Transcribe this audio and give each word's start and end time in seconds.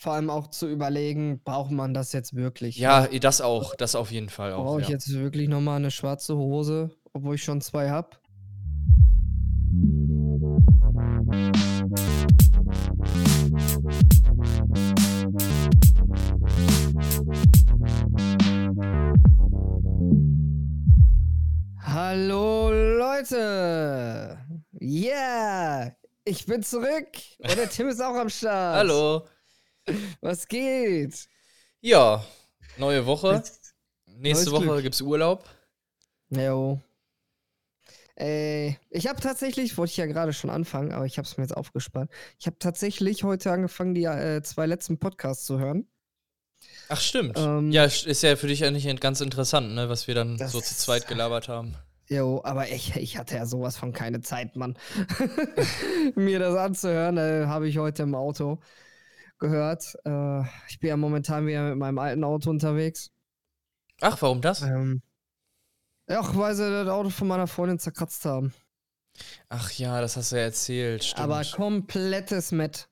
vor 0.00 0.14
allem 0.14 0.30
auch 0.30 0.46
zu 0.46 0.66
überlegen, 0.66 1.42
braucht 1.44 1.70
man 1.70 1.92
das 1.92 2.14
jetzt 2.14 2.34
wirklich? 2.34 2.76
Ja, 2.78 3.06
das 3.06 3.42
auch, 3.42 3.74
das 3.74 3.94
auf 3.94 4.10
jeden 4.10 4.30
Fall 4.30 4.54
auch. 4.54 4.64
Brauche 4.64 4.80
ich 4.80 4.88
ja. 4.88 4.94
jetzt 4.94 5.12
wirklich 5.12 5.46
nochmal 5.46 5.76
eine 5.76 5.90
schwarze 5.90 6.34
Hose, 6.36 6.90
obwohl 7.12 7.34
ich 7.34 7.44
schon 7.44 7.60
zwei 7.60 7.90
habe? 7.90 8.08
Hallo 21.82 22.70
Leute! 22.70 24.38
Yeah! 24.80 25.92
Ich 26.24 26.46
bin 26.46 26.62
zurück! 26.62 27.08
Und 27.40 27.56
der 27.58 27.68
Tim 27.68 27.88
ist 27.88 28.00
auch 28.00 28.14
am 28.14 28.30
Start. 28.30 28.76
Hallo. 28.76 29.26
Was 30.20 30.48
geht? 30.48 31.28
Ja, 31.80 32.24
neue 32.76 33.06
Woche. 33.06 33.42
Nächste 34.06 34.50
Neues 34.50 34.50
Woche 34.50 34.72
Glück. 34.72 34.82
gibt's 34.82 35.00
Urlaub. 35.00 35.48
Jo. 36.30 36.80
Äh, 38.18 38.74
ich 38.90 39.06
habe 39.08 39.20
tatsächlich, 39.20 39.78
wollte 39.78 39.92
ich 39.92 39.96
ja 39.96 40.06
gerade 40.06 40.32
schon 40.32 40.50
anfangen, 40.50 40.92
aber 40.92 41.06
ich 41.06 41.16
habe 41.16 41.26
es 41.26 41.36
mir 41.38 41.44
jetzt 41.44 41.56
aufgespart. 41.56 42.10
Ich 42.38 42.46
habe 42.46 42.58
tatsächlich 42.58 43.24
heute 43.24 43.50
angefangen, 43.50 43.94
die 43.94 44.04
äh, 44.04 44.42
zwei 44.42 44.66
letzten 44.66 44.98
Podcasts 44.98 45.46
zu 45.46 45.58
hören. 45.58 45.86
Ach, 46.90 47.00
stimmt. 47.00 47.38
Ähm, 47.38 47.70
ja, 47.70 47.84
ist 47.84 48.22
ja 48.22 48.36
für 48.36 48.46
dich 48.46 48.64
eigentlich 48.64 49.00
ganz 49.00 49.22
interessant, 49.22 49.74
ne, 49.74 49.88
was 49.88 50.06
wir 50.06 50.14
dann 50.14 50.36
so 50.36 50.60
zu 50.60 50.74
zweit 50.74 51.08
gelabert 51.08 51.48
haben. 51.48 51.74
Jo, 52.08 52.40
aber 52.44 52.68
ich, 52.68 52.96
ich 52.96 53.16
hatte 53.16 53.36
ja 53.36 53.46
sowas 53.46 53.76
von 53.76 53.92
keine 53.92 54.20
Zeit, 54.20 54.56
Mann. 54.56 54.76
mir 56.16 56.40
das 56.40 56.56
anzuhören, 56.56 57.16
äh, 57.16 57.46
habe 57.46 57.68
ich 57.68 57.78
heute 57.78 58.02
im 58.02 58.14
Auto 58.14 58.58
gehört. 59.40 59.94
Äh, 60.04 60.42
ich 60.68 60.78
bin 60.78 60.88
ja 60.90 60.96
momentan 60.96 61.46
wieder 61.46 61.68
mit 61.70 61.78
meinem 61.78 61.98
alten 61.98 62.22
Auto 62.24 62.50
unterwegs. 62.50 63.10
Ach, 64.00 64.20
warum 64.22 64.40
das? 64.40 64.62
Ähm, 64.62 65.02
ja, 66.08 66.20
weil 66.36 66.54
sie 66.54 66.68
das 66.70 66.88
Auto 66.88 67.10
von 67.10 67.28
meiner 67.28 67.46
Freundin 67.46 67.78
zerkratzt 67.78 68.24
haben. 68.24 68.52
Ach 69.48 69.70
ja, 69.72 70.00
das 70.00 70.16
hast 70.16 70.32
du 70.32 70.36
ja 70.36 70.42
erzählt. 70.42 71.04
Stimmt. 71.04 71.20
Aber 71.20 71.42
komplettes 71.44 72.52
Met. 72.52 72.88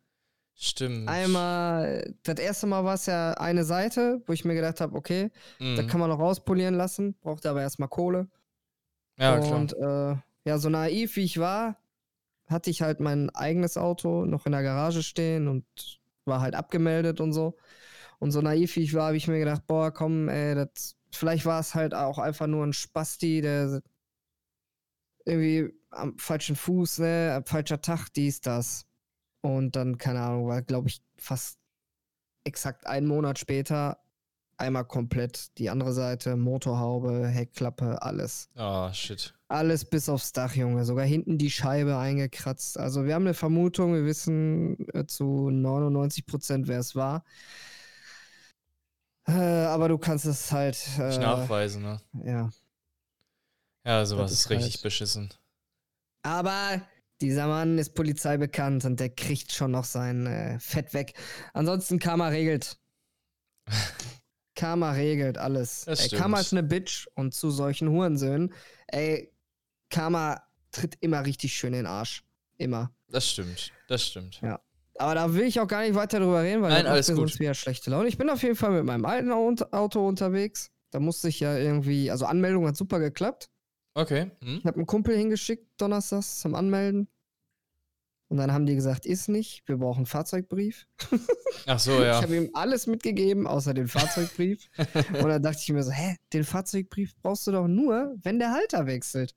Stimmt. 0.60 1.08
Einmal, 1.08 2.14
das 2.24 2.38
erste 2.40 2.66
Mal 2.66 2.84
war 2.84 2.94
es 2.94 3.06
ja 3.06 3.32
eine 3.34 3.64
Seite, 3.64 4.20
wo 4.26 4.32
ich 4.32 4.44
mir 4.44 4.54
gedacht 4.54 4.80
habe, 4.80 4.96
okay, 4.96 5.30
da 5.60 5.64
Mhm. 5.82 5.86
kann 5.86 6.00
man 6.00 6.10
noch 6.10 6.18
rauspolieren 6.18 6.74
lassen, 6.74 7.14
brauchte 7.20 7.48
aber 7.48 7.62
erstmal 7.62 7.88
Kohle. 7.88 8.26
Ja, 9.16 9.38
klar. 9.38 9.56
und 9.56 9.72
äh, 9.74 10.16
ja, 10.44 10.58
so 10.58 10.68
naiv 10.68 11.14
wie 11.16 11.22
ich 11.24 11.38
war, 11.38 11.76
hatte 12.48 12.70
ich 12.70 12.82
halt 12.82 12.98
mein 12.98 13.30
eigenes 13.30 13.76
Auto 13.76 14.24
noch 14.24 14.46
in 14.46 14.52
der 14.52 14.62
Garage 14.64 15.02
stehen 15.04 15.46
und 15.46 15.64
war 16.28 16.40
halt 16.40 16.54
abgemeldet 16.54 17.20
und 17.20 17.32
so. 17.32 17.56
Und 18.18 18.32
so 18.32 18.40
naiv 18.40 18.76
wie 18.76 18.82
ich 18.82 18.94
war, 18.94 19.08
habe 19.08 19.16
ich 19.16 19.28
mir 19.28 19.38
gedacht, 19.38 19.66
boah, 19.66 19.92
komm, 19.92 20.28
ey, 20.28 20.54
das, 20.54 20.96
vielleicht 21.12 21.46
war 21.46 21.60
es 21.60 21.74
halt 21.74 21.94
auch 21.94 22.18
einfach 22.18 22.46
nur 22.46 22.64
ein 22.66 22.72
Spasti, 22.72 23.40
der 23.40 23.80
irgendwie 25.24 25.72
am 25.90 26.18
falschen 26.18 26.56
Fuß, 26.56 26.98
ne, 26.98 27.42
falscher 27.46 27.80
Tag, 27.80 28.08
dies, 28.14 28.40
das. 28.40 28.86
Und 29.40 29.76
dann, 29.76 29.98
keine 29.98 30.20
Ahnung, 30.20 30.48
war, 30.48 30.62
glaube 30.62 30.88
ich, 30.88 31.02
fast 31.18 31.58
exakt 32.44 32.86
einen 32.86 33.06
Monat 33.06 33.38
später 33.38 33.98
einmal 34.58 34.84
komplett 34.84 35.56
die 35.58 35.70
andere 35.70 35.92
Seite, 35.92 36.36
Motorhaube, 36.36 37.26
Heckklappe, 37.28 38.02
alles. 38.02 38.48
Ah, 38.56 38.92
shit. 38.92 39.34
Alles 39.48 39.84
bis 39.84 40.08
aufs 40.08 40.32
Dach, 40.32 40.54
Junge. 40.54 40.84
Sogar 40.84 41.06
hinten 41.06 41.38
die 41.38 41.50
Scheibe 41.50 41.96
eingekratzt. 41.96 42.78
Also 42.78 43.04
wir 43.06 43.14
haben 43.14 43.22
eine 43.22 43.34
Vermutung, 43.34 43.94
wir 43.94 44.04
wissen 44.04 44.76
äh, 44.92 45.06
zu 45.06 45.48
99 45.50 46.26
Prozent, 46.26 46.68
wer 46.68 46.80
es 46.80 46.94
war. 46.94 47.24
Äh, 49.26 49.32
aber 49.32 49.88
du 49.88 49.98
kannst 49.98 50.26
es 50.26 50.52
halt. 50.52 50.76
Nicht 50.98 51.18
Äh, 51.18 51.20
nachweisen, 51.20 51.82
ne? 51.82 52.00
ja. 52.24 52.50
Ja, 53.84 54.04
sowas 54.04 54.32
ist 54.32 54.40
ist 54.40 54.50
richtig 54.50 54.74
halt- 54.74 54.82
beschissen. 54.82 55.32
Aber 56.22 56.82
dieser 57.20 57.46
Mann 57.46 57.78
ist 57.78 57.94
Polizei 57.94 58.36
bekannt 58.36 58.84
und 58.84 59.00
der 59.00 59.08
kriegt 59.10 59.52
schon 59.52 59.70
noch 59.70 59.84
sein 59.84 60.26
äh, 60.26 60.58
Fett 60.60 60.92
weg. 60.94 61.14
Ansonsten 61.54 61.98
Karma 61.98 62.28
regelt. 62.28 62.78
Karma 64.58 64.90
regelt 64.90 65.38
alles. 65.38 65.84
Das 65.84 66.00
ey, 66.00 66.06
stimmt. 66.06 66.20
Karma 66.20 66.40
ist 66.40 66.52
eine 66.52 66.64
Bitch 66.64 67.06
und 67.14 67.32
zu 67.32 67.50
solchen 67.50 67.88
Hurensöhnen, 67.90 68.52
ey, 68.88 69.32
Karma 69.88 70.42
tritt 70.72 70.96
immer 71.00 71.24
richtig 71.24 71.52
schön 71.52 71.72
in 71.72 71.80
den 71.80 71.86
Arsch. 71.86 72.24
Immer. 72.56 72.90
Das 73.08 73.30
stimmt. 73.30 73.72
Das 73.86 74.04
stimmt. 74.04 74.40
Ja. 74.42 74.60
Aber 74.98 75.14
da 75.14 75.32
will 75.32 75.44
ich 75.44 75.60
auch 75.60 75.68
gar 75.68 75.82
nicht 75.82 75.94
weiter 75.94 76.18
drüber 76.18 76.42
reden, 76.42 76.60
weil 76.60 76.72
Nein, 76.72 76.86
alles 76.86 77.06
sonst 77.06 77.38
wieder 77.38 77.54
schlechte 77.54 77.90
Laune. 77.90 78.08
Ich 78.08 78.18
bin 78.18 78.28
auf 78.28 78.42
jeden 78.42 78.56
Fall 78.56 78.72
mit 78.72 78.84
meinem 78.84 79.04
alten 79.04 79.30
Au- 79.30 79.54
Auto 79.70 80.06
unterwegs. 80.06 80.72
Da 80.90 80.98
musste 80.98 81.28
ich 81.28 81.38
ja 81.38 81.56
irgendwie, 81.56 82.10
also 82.10 82.26
Anmeldung 82.26 82.66
hat 82.66 82.76
super 82.76 82.98
geklappt. 82.98 83.48
Okay. 83.94 84.32
Hm? 84.42 84.56
Ich 84.58 84.64
habe 84.64 84.76
einen 84.76 84.86
Kumpel 84.86 85.16
hingeschickt 85.16 85.80
donnerstags 85.80 86.40
zum 86.40 86.56
Anmelden. 86.56 87.06
Und 88.28 88.36
dann 88.36 88.52
haben 88.52 88.66
die 88.66 88.74
gesagt, 88.74 89.06
ist 89.06 89.28
nicht, 89.28 89.66
wir 89.66 89.78
brauchen 89.78 89.98
einen 89.98 90.06
Fahrzeugbrief. 90.06 90.86
Ach 91.66 91.78
so, 91.78 91.92
ja. 92.02 92.18
Ich 92.18 92.22
habe 92.22 92.36
ihm 92.36 92.50
alles 92.52 92.86
mitgegeben, 92.86 93.46
außer 93.46 93.72
den 93.72 93.88
Fahrzeugbrief. 93.88 94.68
und 94.76 95.28
dann 95.28 95.42
dachte 95.42 95.60
ich 95.62 95.72
mir 95.72 95.82
so, 95.82 95.90
hä, 95.90 96.16
den 96.34 96.44
Fahrzeugbrief 96.44 97.16
brauchst 97.22 97.46
du 97.46 97.52
doch 97.52 97.66
nur, 97.66 98.14
wenn 98.22 98.38
der 98.38 98.52
Halter 98.52 98.86
wechselt. 98.86 99.34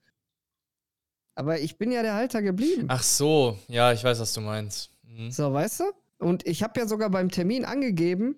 Aber 1.34 1.58
ich 1.58 1.78
bin 1.78 1.90
ja 1.90 2.02
der 2.02 2.14
Halter 2.14 2.42
geblieben. 2.42 2.84
Ach 2.88 3.02
so, 3.02 3.58
ja, 3.68 3.92
ich 3.92 4.04
weiß, 4.04 4.20
was 4.20 4.34
du 4.34 4.42
meinst. 4.42 4.90
Mhm. 5.02 5.30
So, 5.30 5.50
weißt 5.52 5.80
du? 5.80 5.84
Und 6.18 6.46
ich 6.46 6.62
habe 6.62 6.78
ja 6.78 6.86
sogar 6.86 7.08
beim 7.08 7.30
Termin 7.30 7.64
angegeben, 7.64 8.36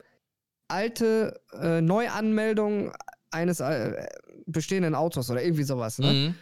alte 0.69 1.41
äh, 1.53 1.81
Neuanmeldung 1.81 2.93
eines 3.33 3.59
äh, 3.59 4.07
bestehenden 4.47 4.95
Autos 4.95 5.31
oder 5.31 5.43
irgendwie 5.43 5.65
sowas, 5.65 5.99
ne? 5.99 6.13
Mhm. 6.13 6.35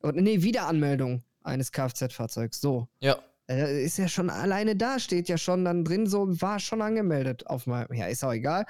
Und 0.00 0.16
nee, 0.16 0.42
Wiederanmeldung 0.42 1.22
eines 1.42 1.70
Kfz-Fahrzeugs. 1.70 2.60
So. 2.60 2.88
Ja. 3.00 3.18
Äh, 3.52 3.84
ist 3.84 3.98
ja 3.98 4.08
schon 4.08 4.30
alleine 4.30 4.76
da, 4.76 4.98
steht 4.98 5.28
ja 5.28 5.36
schon 5.36 5.64
dann 5.64 5.84
drin, 5.84 6.06
so 6.06 6.40
war 6.40 6.58
schon 6.58 6.80
angemeldet 6.80 7.46
auf 7.46 7.66
meinem. 7.66 7.92
Ja, 7.92 8.06
ist 8.06 8.24
auch 8.24 8.32
egal. 8.32 8.64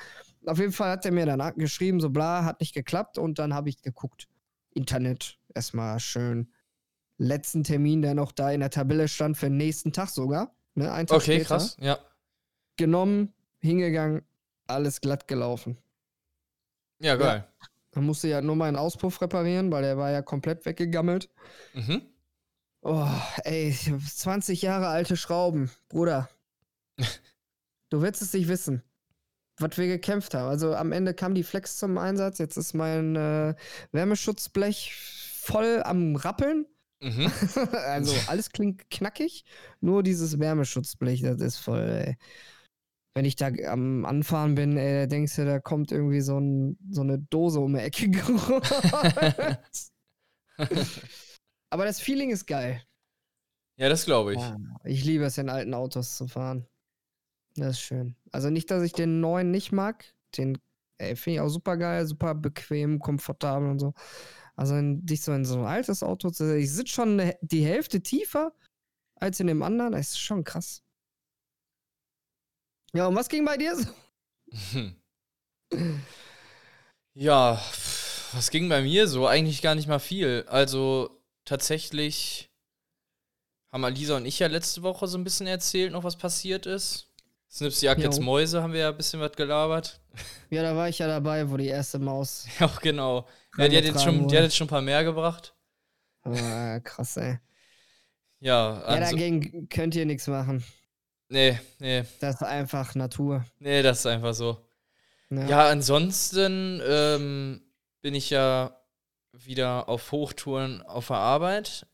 Auf 0.44 0.58
jeden 0.58 0.72
Fall 0.72 0.90
hat 0.90 1.04
er 1.04 1.12
mir 1.12 1.26
dann 1.26 1.54
geschrieben, 1.56 2.00
so 2.00 2.10
bla, 2.10 2.44
hat 2.44 2.60
nicht 2.60 2.74
geklappt 2.74 3.16
und 3.18 3.38
dann 3.38 3.54
habe 3.54 3.68
ich 3.68 3.80
geguckt. 3.82 4.28
Internet, 4.74 5.38
erstmal 5.54 6.00
schön. 6.00 6.52
Letzten 7.18 7.62
Termin, 7.62 8.02
der 8.02 8.14
noch 8.14 8.32
da 8.32 8.50
in 8.50 8.60
der 8.60 8.70
Tabelle 8.70 9.06
stand, 9.06 9.36
für 9.36 9.46
den 9.46 9.56
nächsten 9.58 9.92
Tag 9.92 10.08
sogar. 10.08 10.54
Ne, 10.74 10.90
einen 10.90 11.06
Tag 11.06 11.18
Okay, 11.18 11.34
später. 11.36 11.44
krass. 11.58 11.76
Ja. 11.78 11.98
Genommen, 12.76 13.32
hingegangen, 13.60 14.22
alles 14.66 15.00
glatt 15.00 15.28
gelaufen. 15.28 15.76
Ja, 16.98 17.16
geil. 17.16 17.46
Dann 17.92 18.04
musste 18.04 18.28
ja 18.28 18.40
nur 18.40 18.56
meinen 18.56 18.76
Auspuff 18.76 19.20
reparieren, 19.20 19.70
weil 19.70 19.82
der 19.82 19.98
war 19.98 20.10
ja 20.10 20.22
komplett 20.22 20.64
weggegammelt. 20.64 21.28
Mhm. 21.74 22.02
Oh, 22.84 23.08
ey, 23.44 23.72
20 23.72 24.60
Jahre 24.60 24.88
alte 24.88 25.16
Schrauben, 25.16 25.70
Bruder. 25.88 26.28
du 27.90 28.02
willst 28.02 28.22
es 28.22 28.32
nicht 28.32 28.48
wissen, 28.48 28.82
was 29.58 29.78
wir 29.78 29.86
gekämpft 29.86 30.34
haben. 30.34 30.48
Also 30.48 30.74
am 30.74 30.90
Ende 30.90 31.14
kam 31.14 31.34
die 31.34 31.44
Flex 31.44 31.78
zum 31.78 31.96
Einsatz. 31.96 32.38
Jetzt 32.38 32.56
ist 32.56 32.74
mein 32.74 33.14
äh, 33.14 33.54
Wärmeschutzblech 33.92 34.94
voll 34.96 35.80
am 35.84 36.16
Rappeln. 36.16 36.66
Mhm. 37.00 37.30
also 37.86 38.14
alles 38.26 38.50
klingt 38.50 38.90
knackig, 38.90 39.44
nur 39.80 40.02
dieses 40.02 40.40
Wärmeschutzblech, 40.40 41.22
das 41.22 41.40
ist 41.40 41.58
voll, 41.58 41.88
ey. 41.88 42.16
Wenn 43.14 43.26
ich 43.26 43.36
da 43.36 43.48
am 43.68 44.04
Anfahren 44.04 44.54
bin, 44.56 44.76
ey, 44.76 45.06
denkst 45.06 45.36
du, 45.36 45.44
da 45.44 45.60
kommt 45.60 45.92
irgendwie 45.92 46.22
so, 46.22 46.38
ein, 46.38 46.78
so 46.90 47.02
eine 47.02 47.18
Dose 47.18 47.60
um 47.60 47.74
die 47.74 47.80
Ecke 47.80 48.08
gerollt. 48.10 48.72
Aber 51.72 51.86
das 51.86 52.00
Feeling 52.00 52.28
ist 52.28 52.46
geil. 52.46 52.82
ja, 53.78 53.88
das 53.88 54.04
glaube 54.04 54.34
ich. 54.34 54.40
Ja, 54.40 54.58
ich 54.84 55.04
liebe 55.04 55.24
es, 55.24 55.38
in 55.38 55.48
alten 55.48 55.72
Autos 55.72 56.18
zu 56.18 56.28
fahren. 56.28 56.66
Das 57.56 57.76
ist 57.76 57.80
schön. 57.80 58.14
Also 58.30 58.50
nicht, 58.50 58.70
dass 58.70 58.82
ich 58.82 58.92
den 58.92 59.20
neuen 59.20 59.50
nicht 59.50 59.72
mag. 59.72 60.04
Den 60.36 60.58
finde 60.98 61.30
ich 61.30 61.40
auch 61.40 61.48
super 61.48 61.78
geil, 61.78 62.06
super 62.06 62.34
bequem, 62.34 62.98
komfortabel 62.98 63.70
und 63.70 63.78
so. 63.78 63.94
Also 64.54 64.76
in, 64.76 65.06
dich 65.06 65.22
so 65.22 65.32
in 65.32 65.46
so 65.46 65.60
ein 65.60 65.64
altes 65.64 66.02
Auto 66.02 66.28
zu 66.28 66.54
Ich 66.58 66.70
sitze 66.70 66.92
schon 66.92 67.32
die 67.40 67.64
Hälfte 67.64 68.02
tiefer 68.02 68.52
als 69.14 69.40
in 69.40 69.46
dem 69.46 69.62
anderen. 69.62 69.92
Das 69.92 70.10
ist 70.10 70.20
schon 70.20 70.44
krass. 70.44 70.82
Ja, 72.92 73.06
und 73.06 73.14
was 73.14 73.30
ging 73.30 73.46
bei 73.46 73.56
dir 73.56 73.74
so? 73.76 73.88
Ja, 77.14 77.62
was 78.32 78.50
ging 78.50 78.68
bei 78.68 78.82
mir 78.82 79.06
so? 79.06 79.26
Eigentlich 79.26 79.62
gar 79.62 79.74
nicht 79.74 79.88
mal 79.88 79.98
viel. 79.98 80.44
Also 80.48 81.21
tatsächlich 81.52 82.50
haben 83.70 83.84
Alisa 83.84 84.16
und 84.16 84.24
ich 84.24 84.38
ja 84.38 84.46
letzte 84.46 84.82
Woche 84.82 85.06
so 85.06 85.18
ein 85.18 85.24
bisschen 85.24 85.46
erzählt, 85.46 85.92
noch 85.92 86.02
was 86.02 86.16
passiert 86.16 86.64
ist. 86.64 87.08
Snips 87.50 87.82
jagt 87.82 88.00
jetzt 88.00 88.20
Mäuse, 88.20 88.62
haben 88.62 88.72
wir 88.72 88.80
ja 88.80 88.88
ein 88.88 88.96
bisschen 88.96 89.20
was 89.20 89.32
gelabert. 89.32 90.00
Ja, 90.48 90.62
da 90.62 90.74
war 90.74 90.88
ich 90.88 90.98
ja 90.98 91.06
dabei, 91.06 91.50
wo 91.50 91.58
die 91.58 91.66
erste 91.66 91.98
Maus. 91.98 92.46
Ja, 92.58 92.70
genau. 92.80 93.26
Ja, 93.58 93.68
die 93.68 93.76
hat, 93.76 93.84
jetzt 93.84 94.02
schon, 94.02 94.28
die 94.28 94.36
hat 94.36 94.44
jetzt 94.44 94.56
schon 94.56 94.66
ein 94.66 94.70
paar 94.70 94.80
mehr 94.80 95.04
gebracht. 95.04 95.54
Ah, 96.22 96.80
krass, 96.80 97.18
ey. 97.18 97.38
Ja, 98.40 98.74
Ja, 98.74 98.82
also, 98.84 99.10
dagegen 99.16 99.68
könnt 99.68 99.94
ihr 99.94 100.06
nichts 100.06 100.26
machen. 100.28 100.64
Nee, 101.28 101.60
nee. 101.78 102.04
Das 102.20 102.36
ist 102.36 102.42
einfach 102.42 102.94
Natur. 102.94 103.44
Nee, 103.58 103.82
das 103.82 103.98
ist 103.98 104.06
einfach 104.06 104.32
so. 104.32 104.66
Ja. 105.28 105.46
Ja, 105.46 105.68
ansonsten 105.68 106.80
ähm, 106.86 107.62
bin 108.00 108.14
ich 108.14 108.30
ja 108.30 108.81
wieder 109.32 109.88
auf 109.88 110.12
Hochtouren 110.12 110.82
auf 110.82 111.08
der 111.08 111.16
Arbeit. 111.16 111.86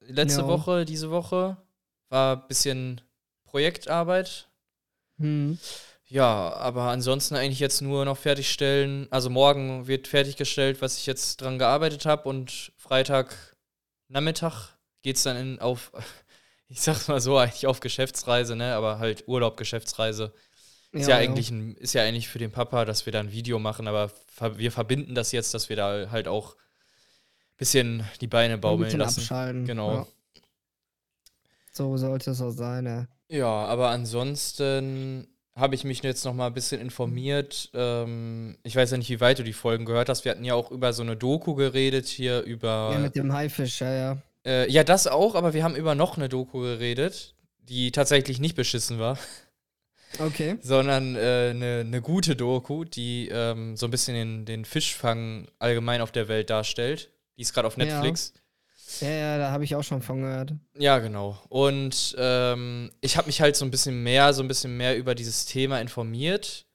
Letzte 0.00 0.42
Ja. 0.42 0.48
Woche, 0.48 0.84
diese 0.84 1.10
Woche 1.10 1.56
war 2.08 2.36
ein 2.36 2.48
bisschen 2.48 3.00
Projektarbeit. 3.44 4.48
Hm. 5.18 5.58
Ja, 6.08 6.52
aber 6.52 6.82
ansonsten 6.82 7.34
eigentlich 7.34 7.58
jetzt 7.58 7.82
nur 7.82 8.04
noch 8.04 8.16
fertigstellen. 8.16 9.08
Also 9.10 9.28
morgen 9.28 9.88
wird 9.88 10.06
fertiggestellt, 10.06 10.80
was 10.80 10.98
ich 10.98 11.06
jetzt 11.06 11.40
dran 11.40 11.58
gearbeitet 11.58 12.06
habe 12.06 12.28
und 12.28 12.72
Freitag 12.76 13.56
Nachmittag 14.08 14.76
geht's 15.02 15.24
dann 15.24 15.36
in, 15.36 15.58
auf, 15.58 15.90
ich 16.68 16.80
sag's 16.80 17.08
mal 17.08 17.20
so, 17.20 17.36
eigentlich 17.36 17.66
auf 17.66 17.80
Geschäftsreise, 17.80 18.54
ne? 18.54 18.74
Aber 18.74 18.98
halt 19.00 19.24
Urlaub, 19.26 19.56
Geschäftsreise. 19.56 20.32
Ist 20.92 21.08
ja, 21.08 21.16
eigentlich 21.16 21.50
ein, 21.50 21.74
ist 21.74 21.92
ja 21.92 22.02
eigentlich 22.02 22.28
für 22.28 22.38
den 22.38 22.52
Papa, 22.52 22.84
dass 22.84 23.04
wir 23.04 23.12
da 23.12 23.20
ein 23.20 23.32
Video 23.32 23.58
machen, 23.58 23.86
aber 23.88 24.10
wir 24.54 24.72
verbinden 24.72 25.14
das 25.14 25.32
jetzt, 25.32 25.52
dass 25.52 25.68
wir 25.68 25.76
da 25.76 26.10
halt 26.10 26.26
auch 26.28 26.56
bisschen 27.56 28.04
die 28.20 28.26
Beine 28.26 28.54
ein 28.54 28.60
baumeln 28.60 28.96
lassen. 28.98 29.20
abschalten. 29.20 29.64
Genau. 29.64 29.94
Ja. 29.94 30.06
So 31.72 31.96
sollte 31.96 32.30
es 32.30 32.40
auch 32.40 32.50
sein, 32.50 32.86
ja. 32.86 33.06
Ja, 33.28 33.46
aber 33.48 33.90
ansonsten 33.90 35.26
habe 35.54 35.74
ich 35.74 35.84
mich 35.84 36.02
jetzt 36.02 36.24
noch 36.24 36.34
mal 36.34 36.48
ein 36.48 36.54
bisschen 36.54 36.80
informiert. 36.80 37.70
Ähm, 37.74 38.56
ich 38.62 38.76
weiß 38.76 38.90
ja 38.90 38.98
nicht, 38.98 39.08
wie 39.10 39.20
weit 39.20 39.38
du 39.38 39.42
die 39.42 39.54
Folgen 39.54 39.86
gehört 39.86 40.08
hast. 40.08 40.24
Wir 40.24 40.32
hatten 40.32 40.44
ja 40.44 40.54
auch 40.54 40.70
über 40.70 40.92
so 40.92 41.02
eine 41.02 41.16
Doku 41.16 41.54
geredet 41.54 42.06
hier 42.06 42.42
über. 42.42 42.90
Ja, 42.92 42.98
mit 42.98 43.16
dem 43.16 43.32
Haifisch, 43.32 43.80
ja, 43.80 43.92
ja. 43.92 44.16
äh, 44.44 44.70
ja, 44.70 44.84
das 44.84 45.06
auch, 45.06 45.34
aber 45.34 45.54
wir 45.54 45.64
haben 45.64 45.74
über 45.74 45.94
noch 45.94 46.16
eine 46.18 46.28
Doku 46.28 46.60
geredet, 46.60 47.34
die 47.58 47.90
tatsächlich 47.90 48.38
nicht 48.38 48.54
beschissen 48.54 48.98
war, 48.98 49.18
Okay. 50.18 50.58
sondern 50.62 51.16
äh, 51.16 51.50
eine, 51.50 51.84
eine 51.86 52.02
gute 52.02 52.36
Doku, 52.36 52.84
die 52.84 53.28
ähm, 53.32 53.76
so 53.76 53.86
ein 53.86 53.90
bisschen 53.90 54.14
den, 54.14 54.44
den 54.44 54.64
Fischfang 54.66 55.48
allgemein 55.58 56.00
auf 56.02 56.12
der 56.12 56.28
Welt 56.28 56.50
darstellt. 56.50 57.10
Die 57.36 57.42
ist 57.42 57.52
gerade 57.52 57.68
auf 57.68 57.76
Ja. 57.76 57.84
Netflix. 57.84 58.32
Ja, 59.00 59.10
ja, 59.10 59.38
da 59.38 59.50
habe 59.50 59.64
ich 59.64 59.74
auch 59.74 59.82
schon 59.82 60.00
von 60.00 60.22
gehört. 60.22 60.52
Ja, 60.78 60.98
genau. 61.00 61.38
Und 61.48 62.14
ähm, 62.18 62.90
ich 63.00 63.16
habe 63.16 63.26
mich 63.26 63.40
halt 63.40 63.56
so 63.56 63.64
ein 63.64 63.70
bisschen 63.70 64.02
mehr, 64.02 64.32
so 64.32 64.42
ein 64.42 64.48
bisschen 64.48 64.76
mehr 64.76 64.96
über 64.96 65.14
dieses 65.14 65.44
Thema 65.44 65.80
informiert 65.80 66.66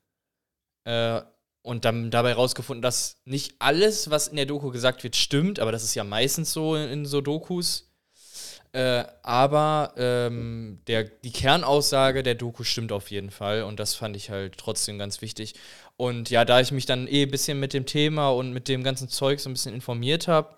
äh, 0.83 1.21
und 1.63 1.85
dann 1.85 2.11
dabei 2.11 2.33
rausgefunden, 2.33 2.81
dass 2.81 3.21
nicht 3.25 3.55
alles, 3.59 4.09
was 4.09 4.27
in 4.27 4.35
der 4.35 4.45
Doku 4.45 4.71
gesagt 4.71 5.03
wird, 5.03 5.15
stimmt, 5.15 5.59
aber 5.59 5.71
das 5.71 5.83
ist 5.83 5.95
ja 5.95 6.03
meistens 6.03 6.51
so 6.53 6.75
in, 6.75 6.89
in 6.89 7.05
so 7.05 7.21
Dokus. 7.21 7.87
Äh, 8.73 9.03
aber 9.23 9.93
ähm, 9.97 10.79
der, 10.87 11.03
die 11.03 11.31
Kernaussage 11.31 12.23
der 12.23 12.35
Doku 12.35 12.63
stimmt 12.63 12.93
auf 12.93 13.11
jeden 13.11 13.29
Fall 13.29 13.63
und 13.63 13.79
das 13.81 13.95
fand 13.95 14.15
ich 14.15 14.29
halt 14.29 14.57
trotzdem 14.57 14.97
ganz 14.97 15.21
wichtig. 15.21 15.55
Und 15.97 16.29
ja, 16.29 16.45
da 16.45 16.59
ich 16.59 16.71
mich 16.71 16.85
dann 16.85 17.07
eh 17.07 17.23
ein 17.23 17.31
bisschen 17.31 17.59
mit 17.59 17.73
dem 17.73 17.85
Thema 17.85 18.29
und 18.29 18.53
mit 18.53 18.67
dem 18.67 18.83
ganzen 18.83 19.07
Zeug 19.09 19.39
so 19.39 19.49
ein 19.49 19.53
bisschen 19.53 19.73
informiert 19.75 20.27
habe, 20.27 20.57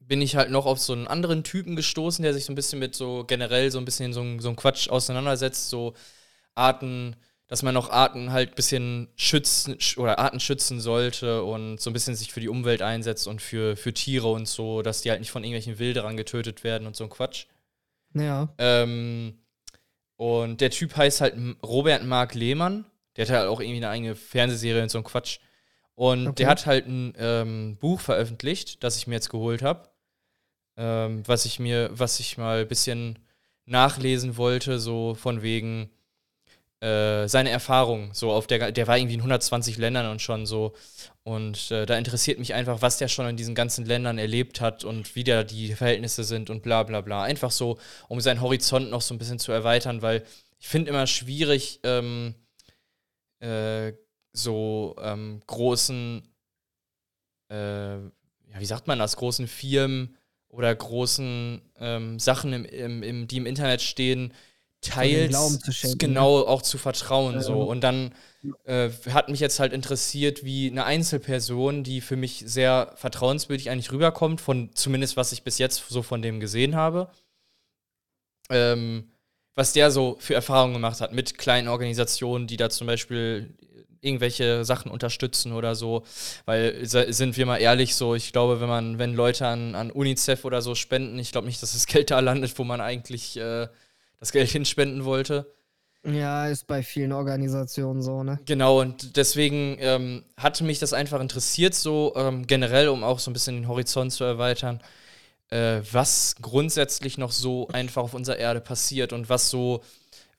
bin 0.00 0.20
ich 0.20 0.36
halt 0.36 0.50
noch 0.50 0.66
auf 0.66 0.78
so 0.78 0.92
einen 0.92 1.06
anderen 1.06 1.44
Typen 1.44 1.76
gestoßen, 1.76 2.22
der 2.22 2.34
sich 2.34 2.44
so 2.44 2.52
ein 2.52 2.56
bisschen 2.56 2.78
mit 2.78 2.94
so 2.94 3.24
generell 3.24 3.70
so 3.70 3.78
ein 3.78 3.84
bisschen 3.84 4.12
so, 4.12 4.20
ein- 4.20 4.38
so 4.40 4.50
ein 4.50 4.56
Quatsch 4.56 4.88
auseinandersetzt, 4.90 5.70
so 5.70 5.94
Arten, 6.54 7.16
dass 7.46 7.62
man 7.62 7.74
noch 7.74 7.90
Arten 7.90 8.32
halt 8.32 8.50
ein 8.50 8.54
bisschen 8.54 9.08
schützen 9.16 9.74
sch- 9.76 9.98
oder 9.98 10.18
Arten 10.18 10.40
schützen 10.40 10.80
sollte 10.80 11.42
und 11.44 11.80
so 11.80 11.90
ein 11.90 11.92
bisschen 11.94 12.14
sich 12.16 12.32
für 12.32 12.40
die 12.40 12.48
Umwelt 12.48 12.82
einsetzt 12.82 13.26
und 13.26 13.40
für, 13.40 13.76
für 13.76 13.94
Tiere 13.94 14.30
und 14.30 14.46
so, 14.46 14.82
dass 14.82 15.00
die 15.02 15.10
halt 15.10 15.20
nicht 15.20 15.30
von 15.30 15.42
irgendwelchen 15.42 15.78
Wilderern 15.78 16.16
getötet 16.16 16.64
werden 16.64 16.86
und 16.86 16.96
so 16.96 17.04
ein 17.04 17.10
Quatsch. 17.10 17.46
Ja. 18.14 18.48
Ähm, 18.58 19.38
und 20.16 20.60
der 20.60 20.70
Typ 20.70 20.96
heißt 20.96 21.20
halt 21.22 21.34
Robert 21.62 22.04
Mark 22.04 22.34
Lehmann. 22.34 22.84
Der 23.16 23.26
hat 23.26 23.34
halt 23.34 23.48
auch 23.48 23.60
irgendwie 23.60 23.78
eine 23.78 23.90
eigene 23.90 24.14
Fernsehserie 24.16 24.82
und 24.82 24.90
so 24.90 24.98
ein 24.98 25.04
Quatsch. 25.04 25.38
Und 25.94 26.26
Okay. 26.28 26.34
der 26.36 26.48
hat 26.48 26.66
halt 26.66 26.86
ein 26.88 27.14
ähm, 27.18 27.76
Buch 27.80 28.00
veröffentlicht, 28.00 28.82
das 28.82 28.96
ich 28.96 29.06
mir 29.06 29.14
jetzt 29.14 29.30
geholt 29.30 29.62
habe. 29.62 29.88
Ähm, 30.76 31.22
was 31.26 31.44
ich 31.44 31.60
mir, 31.60 31.90
was 31.92 32.18
ich 32.18 32.36
mal 32.36 32.62
ein 32.62 32.68
bisschen 32.68 33.18
nachlesen 33.66 34.36
wollte, 34.36 34.78
so 34.80 35.14
von 35.14 35.42
wegen 35.42 35.90
äh, 36.80 37.28
seine 37.28 37.50
Erfahrung. 37.50 38.10
So 38.12 38.32
auf 38.32 38.46
der, 38.46 38.72
der 38.72 38.86
war 38.86 38.98
irgendwie 38.98 39.14
in 39.14 39.20
120 39.20 39.78
Ländern 39.78 40.10
und 40.10 40.20
schon 40.20 40.46
so. 40.46 40.74
Und 41.22 41.70
äh, 41.70 41.86
da 41.86 41.96
interessiert 41.96 42.38
mich 42.38 42.52
einfach, 42.54 42.82
was 42.82 42.98
der 42.98 43.08
schon 43.08 43.26
in 43.28 43.36
diesen 43.36 43.54
ganzen 43.54 43.86
Ländern 43.86 44.18
erlebt 44.18 44.60
hat 44.60 44.84
und 44.84 45.14
wie 45.14 45.24
da 45.24 45.44
die 45.44 45.74
Verhältnisse 45.74 46.24
sind 46.24 46.50
und 46.50 46.62
bla 46.62 46.82
bla 46.82 47.00
bla. 47.00 47.22
Einfach 47.22 47.50
so, 47.52 47.78
um 48.08 48.20
seinen 48.20 48.40
Horizont 48.40 48.90
noch 48.90 49.00
so 49.00 49.14
ein 49.14 49.18
bisschen 49.18 49.38
zu 49.38 49.52
erweitern, 49.52 50.02
weil 50.02 50.24
ich 50.58 50.68
finde 50.68 50.90
immer 50.90 51.06
schwierig, 51.06 51.80
ähm, 51.84 52.34
äh, 53.44 53.92
so 54.32 54.96
ähm, 55.00 55.40
großen, 55.46 56.22
äh, 57.50 57.96
ja, 57.96 58.58
wie 58.58 58.66
sagt 58.66 58.86
man 58.86 58.98
das, 58.98 59.16
großen 59.16 59.46
Firmen 59.46 60.16
oder 60.48 60.74
großen 60.74 61.60
ähm, 61.78 62.18
Sachen, 62.18 62.52
im, 62.52 62.64
im, 62.64 63.02
im, 63.02 63.28
die 63.28 63.36
im 63.36 63.46
Internet 63.46 63.82
stehen, 63.82 64.32
teils 64.80 65.96
genau 65.98 66.40
auch 66.40 66.62
zu 66.62 66.78
vertrauen. 66.78 67.34
Ja. 67.34 67.40
So. 67.40 67.62
Und 67.62 67.80
dann 67.82 68.14
äh, 68.64 68.90
hat 69.10 69.28
mich 69.28 69.40
jetzt 69.40 69.60
halt 69.60 69.72
interessiert, 69.72 70.44
wie 70.44 70.70
eine 70.70 70.84
Einzelperson, 70.84 71.84
die 71.84 72.00
für 72.00 72.16
mich 72.16 72.44
sehr 72.46 72.92
vertrauenswürdig 72.96 73.70
eigentlich 73.70 73.92
rüberkommt, 73.92 74.40
von 74.40 74.70
zumindest 74.74 75.16
was 75.16 75.32
ich 75.32 75.42
bis 75.42 75.58
jetzt 75.58 75.88
so 75.88 76.02
von 76.02 76.22
dem 76.22 76.40
gesehen 76.40 76.76
habe, 76.76 77.10
ähm, 78.50 79.10
was 79.54 79.72
der 79.72 79.90
so 79.90 80.16
für 80.20 80.34
Erfahrungen 80.34 80.74
gemacht 80.74 81.00
hat 81.00 81.12
mit 81.12 81.38
kleinen 81.38 81.68
Organisationen, 81.68 82.46
die 82.46 82.56
da 82.56 82.70
zum 82.70 82.86
Beispiel 82.86 83.54
irgendwelche 84.04 84.64
Sachen 84.64 84.90
unterstützen 84.90 85.52
oder 85.52 85.74
so. 85.74 86.04
Weil, 86.44 86.84
sind 86.84 87.36
wir 87.36 87.46
mal 87.46 87.58
ehrlich, 87.58 87.96
so, 87.96 88.14
ich 88.14 88.32
glaube, 88.32 88.60
wenn 88.60 88.68
man, 88.68 88.98
wenn 88.98 89.14
Leute 89.14 89.46
an, 89.46 89.74
an 89.74 89.90
UNICEF 89.90 90.44
oder 90.44 90.60
so 90.62 90.74
spenden, 90.74 91.18
ich 91.18 91.32
glaube 91.32 91.46
nicht, 91.46 91.62
dass 91.62 91.72
das 91.72 91.86
Geld 91.86 92.10
da 92.10 92.20
landet, 92.20 92.56
wo 92.58 92.64
man 92.64 92.80
eigentlich 92.80 93.36
äh, 93.36 93.68
das 94.20 94.32
Geld 94.32 94.50
hinspenden 94.50 95.04
wollte. 95.04 95.52
Ja, 96.06 96.48
ist 96.48 96.66
bei 96.66 96.82
vielen 96.82 97.12
Organisationen 97.12 98.02
so, 98.02 98.22
ne? 98.22 98.38
Genau, 98.44 98.80
und 98.80 99.16
deswegen 99.16 99.78
ähm, 99.80 100.24
hatte 100.36 100.62
mich 100.62 100.78
das 100.78 100.92
einfach 100.92 101.18
interessiert, 101.18 101.74
so 101.74 102.12
ähm, 102.14 102.46
generell, 102.46 102.88
um 102.88 103.02
auch 103.02 103.18
so 103.18 103.30
ein 103.30 103.32
bisschen 103.32 103.56
den 103.56 103.68
Horizont 103.68 104.12
zu 104.12 104.22
erweitern, 104.22 104.82
äh, 105.50 105.80
was 105.92 106.36
grundsätzlich 106.40 107.18
noch 107.18 107.32
so 107.32 107.68
einfach 107.68 108.02
auf 108.02 108.14
unserer 108.14 108.36
Erde 108.36 108.60
passiert 108.60 109.12
und 109.12 109.28
was 109.28 109.50
so, 109.50 109.82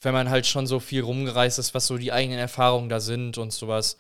wenn 0.02 0.14
man 0.14 0.30
halt 0.30 0.46
schon 0.46 0.68
so 0.68 0.80
viel 0.80 1.02
rumgereist 1.02 1.60
ist, 1.60 1.74
was 1.74 1.88
so 1.88 1.98
die 1.98 2.12
eigenen 2.12 2.40
Erfahrungen 2.40 2.90
da 2.90 3.00
sind 3.00 3.38
und 3.38 3.54
sowas. 3.54 3.98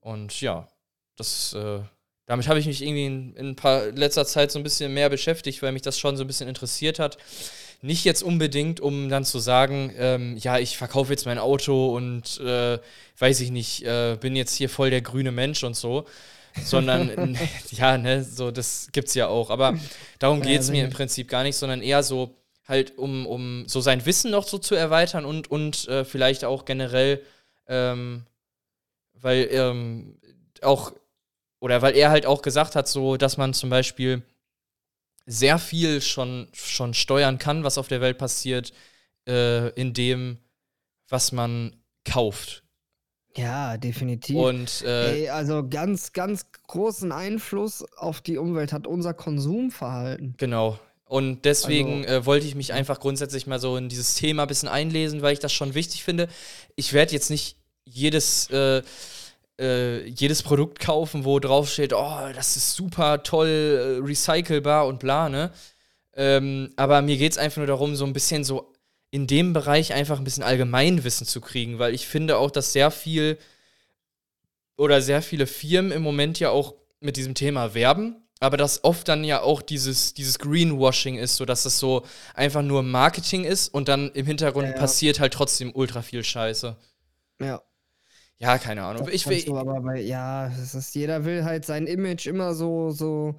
Und 0.00 0.40
ja, 0.40 0.68
das, 1.16 1.52
äh, 1.54 1.80
damit 2.26 2.48
habe 2.48 2.58
ich 2.58 2.66
mich 2.66 2.82
irgendwie 2.82 3.06
in, 3.06 3.34
in 3.34 3.56
paar 3.56 3.86
letzter 3.86 4.26
Zeit 4.26 4.50
so 4.50 4.58
ein 4.58 4.62
bisschen 4.62 4.92
mehr 4.94 5.08
beschäftigt, 5.08 5.62
weil 5.62 5.72
mich 5.72 5.82
das 5.82 5.98
schon 5.98 6.16
so 6.16 6.24
ein 6.24 6.26
bisschen 6.26 6.48
interessiert 6.48 6.98
hat. 6.98 7.18
Nicht 7.82 8.04
jetzt 8.04 8.22
unbedingt, 8.22 8.80
um 8.80 9.08
dann 9.08 9.24
zu 9.24 9.38
sagen, 9.38 9.92
ähm, 9.96 10.36
ja, 10.38 10.58
ich 10.58 10.76
verkaufe 10.76 11.12
jetzt 11.12 11.26
mein 11.26 11.38
Auto 11.38 11.94
und 11.94 12.40
äh, 12.40 12.78
weiß 13.18 13.40
ich 13.40 13.50
nicht, 13.50 13.82
äh, 13.84 14.16
bin 14.18 14.34
jetzt 14.34 14.54
hier 14.54 14.68
voll 14.68 14.90
der 14.90 15.02
grüne 15.02 15.30
Mensch 15.30 15.62
und 15.62 15.76
so. 15.76 16.06
Sondern, 16.64 17.38
ja, 17.70 17.98
ne, 17.98 18.24
so, 18.24 18.50
das 18.50 18.88
gibt's 18.92 19.14
ja 19.14 19.28
auch. 19.28 19.50
Aber 19.50 19.78
darum 20.18 20.42
geht 20.42 20.60
es 20.60 20.70
mir 20.70 20.84
im 20.84 20.90
Prinzip 20.90 21.28
gar 21.28 21.42
nicht, 21.42 21.56
sondern 21.56 21.82
eher 21.82 22.02
so, 22.02 22.34
halt, 22.66 22.98
um, 22.98 23.26
um 23.26 23.68
so 23.68 23.80
sein 23.80 24.04
Wissen 24.06 24.30
noch 24.30 24.46
so 24.46 24.58
zu 24.58 24.74
erweitern 24.74 25.24
und, 25.24 25.50
und 25.50 25.86
äh, 25.88 26.04
vielleicht 26.04 26.44
auch 26.44 26.64
generell, 26.64 27.22
ähm, 27.68 28.26
weil 29.14 29.48
ähm, 29.50 30.18
auch, 30.62 30.92
oder 31.60 31.82
weil 31.82 31.96
er 31.96 32.10
halt 32.10 32.26
auch 32.26 32.42
gesagt 32.42 32.76
hat, 32.76 32.88
so, 32.88 33.16
dass 33.16 33.36
man 33.36 33.54
zum 33.54 33.70
Beispiel 33.70 34.22
sehr 35.26 35.58
viel 35.58 36.00
schon, 36.00 36.48
schon 36.52 36.94
steuern 36.94 37.38
kann, 37.38 37.64
was 37.64 37.78
auf 37.78 37.88
der 37.88 38.00
Welt 38.00 38.18
passiert, 38.18 38.72
äh, 39.26 39.70
in 39.70 39.92
dem, 39.92 40.38
was 41.08 41.32
man 41.32 41.76
kauft. 42.04 42.62
Ja, 43.36 43.76
definitiv. 43.76 44.36
Und 44.36 44.82
äh, 44.86 45.22
Ey, 45.22 45.28
also 45.28 45.66
ganz, 45.68 46.12
ganz 46.12 46.46
großen 46.66 47.12
Einfluss 47.12 47.84
auf 47.96 48.20
die 48.20 48.38
Umwelt 48.38 48.72
hat 48.72 48.86
unser 48.86 49.14
Konsumverhalten. 49.14 50.34
genau. 50.38 50.78
Und 51.08 51.44
deswegen 51.44 52.04
Also- 52.04 52.14
äh, 52.14 52.26
wollte 52.26 52.46
ich 52.48 52.56
mich 52.56 52.72
einfach 52.72 52.98
grundsätzlich 52.98 53.46
mal 53.46 53.60
so 53.60 53.76
in 53.76 53.88
dieses 53.88 54.14
Thema 54.14 54.42
ein 54.42 54.48
bisschen 54.48 54.68
einlesen, 54.68 55.22
weil 55.22 55.34
ich 55.34 55.38
das 55.38 55.52
schon 55.52 55.74
wichtig 55.74 56.02
finde. 56.02 56.26
Ich 56.74 56.92
werde 56.92 57.12
jetzt 57.12 57.30
nicht 57.30 57.56
jedes, 57.84 58.50
äh, 58.50 58.82
äh, 59.60 60.04
jedes 60.08 60.42
Produkt 60.42 60.80
kaufen, 60.80 61.24
wo 61.24 61.38
drauf 61.38 61.70
steht, 61.70 61.92
oh, 61.92 62.18
das 62.34 62.56
ist 62.56 62.74
super 62.74 63.22
toll, 63.22 64.00
äh, 64.02 64.04
recycelbar 64.04 64.86
und 64.88 64.98
bla, 64.98 65.28
ne? 65.28 65.52
Ähm, 66.14 66.72
aber 66.76 67.00
mir 67.02 67.16
geht 67.18 67.32
es 67.32 67.38
einfach 67.38 67.58
nur 67.58 67.66
darum, 67.68 67.94
so 67.94 68.04
ein 68.04 68.12
bisschen 68.12 68.42
so 68.42 68.72
in 69.10 69.26
dem 69.26 69.52
Bereich 69.52 69.92
einfach 69.92 70.18
ein 70.18 70.24
bisschen 70.24 70.42
Allgemeinwissen 70.42 71.26
zu 71.26 71.40
kriegen, 71.40 71.78
weil 71.78 71.94
ich 71.94 72.06
finde 72.06 72.38
auch, 72.38 72.50
dass 72.50 72.72
sehr 72.72 72.90
viel 72.90 73.38
oder 74.76 75.00
sehr 75.00 75.22
viele 75.22 75.46
Firmen 75.46 75.92
im 75.92 76.02
Moment 76.02 76.38
ja 76.38 76.50
auch 76.50 76.74
mit 77.00 77.16
diesem 77.16 77.34
Thema 77.34 77.74
werben 77.74 78.16
aber 78.40 78.56
dass 78.56 78.84
oft 78.84 79.08
dann 79.08 79.24
ja 79.24 79.40
auch 79.40 79.62
dieses, 79.62 80.14
dieses 80.14 80.38
Greenwashing 80.38 81.16
ist, 81.16 81.36
so 81.36 81.44
dass 81.44 81.62
das 81.62 81.78
so 81.78 82.04
einfach 82.34 82.62
nur 82.62 82.82
Marketing 82.82 83.44
ist 83.44 83.68
und 83.68 83.88
dann 83.88 84.10
im 84.12 84.26
Hintergrund 84.26 84.68
Ja, 84.68 84.74
ja. 84.74 84.78
passiert 84.78 85.20
halt 85.20 85.32
trotzdem 85.32 85.72
ultra 85.74 86.02
viel 86.02 86.22
Scheiße. 86.22 86.76
Ja. 87.40 87.62
Ja, 88.38 88.58
keine 88.58 88.82
Ahnung. 88.82 89.06
Das 89.06 89.14
Ich 89.14 89.26
will, 89.26 89.42
du 89.42 89.56
aber 89.56 89.80
bei, 89.80 90.00
ja, 90.02 90.48
es 90.48 90.74
ist, 90.74 90.94
jeder 90.94 91.24
will 91.24 91.44
halt 91.44 91.64
sein 91.64 91.86
Image 91.86 92.26
immer 92.26 92.54
so, 92.54 92.90
so. 92.90 93.36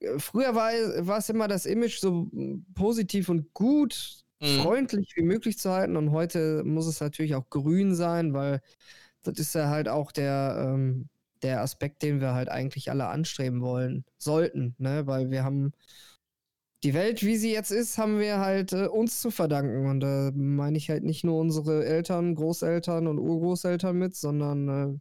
äh, 0.00 0.18
Früher 0.18 0.54
war, 0.54 0.72
war 1.06 1.18
es 1.18 1.28
immer 1.28 1.46
das 1.46 1.66
Image 1.66 1.98
so 1.98 2.30
positiv 2.74 3.28
und 3.28 3.52
gut, 3.52 4.23
Mhm. 4.44 4.60
freundlich 4.60 5.12
wie 5.16 5.22
möglich 5.22 5.58
zu 5.58 5.70
halten. 5.70 5.96
Und 5.96 6.12
heute 6.12 6.62
muss 6.64 6.86
es 6.86 7.00
natürlich 7.00 7.34
auch 7.34 7.48
grün 7.50 7.94
sein, 7.94 8.34
weil 8.34 8.60
das 9.22 9.38
ist 9.38 9.54
ja 9.54 9.68
halt 9.68 9.88
auch 9.88 10.12
der, 10.12 10.56
ähm, 10.74 11.08
der 11.42 11.62
Aspekt, 11.62 12.02
den 12.02 12.20
wir 12.20 12.34
halt 12.34 12.48
eigentlich 12.48 12.90
alle 12.90 13.06
anstreben 13.08 13.60
wollen, 13.62 14.04
sollten, 14.18 14.74
ne? 14.78 15.06
Weil 15.06 15.30
wir 15.30 15.44
haben 15.44 15.72
die 16.82 16.94
Welt, 16.94 17.22
wie 17.24 17.36
sie 17.36 17.52
jetzt 17.52 17.70
ist, 17.70 17.96
haben 17.98 18.18
wir 18.18 18.38
halt 18.40 18.72
äh, 18.72 18.86
uns 18.86 19.20
zu 19.20 19.30
verdanken. 19.30 19.86
Und 19.88 20.00
da 20.00 20.30
meine 20.34 20.76
ich 20.76 20.90
halt 20.90 21.04
nicht 21.04 21.24
nur 21.24 21.38
unsere 21.40 21.84
Eltern, 21.86 22.34
Großeltern 22.34 23.06
und 23.06 23.18
Urgroßeltern 23.18 23.96
mit, 23.96 24.14
sondern 24.16 24.68
äh, 24.68 24.98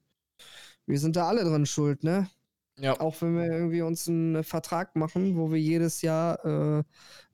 wir 0.86 1.00
sind 1.00 1.16
da 1.18 1.28
alle 1.28 1.44
dran 1.44 1.66
schuld, 1.66 2.04
ne? 2.04 2.30
ja. 2.78 3.00
Auch 3.00 3.22
wenn 3.22 3.36
wir 3.36 3.46
irgendwie 3.46 3.82
uns 3.82 4.08
einen 4.08 4.44
Vertrag 4.44 4.96
machen, 4.96 5.38
wo 5.38 5.52
wir 5.52 5.60
jedes 5.60 6.02
Jahr 6.02 6.44
äh, 6.46 6.80
ein 6.80 6.86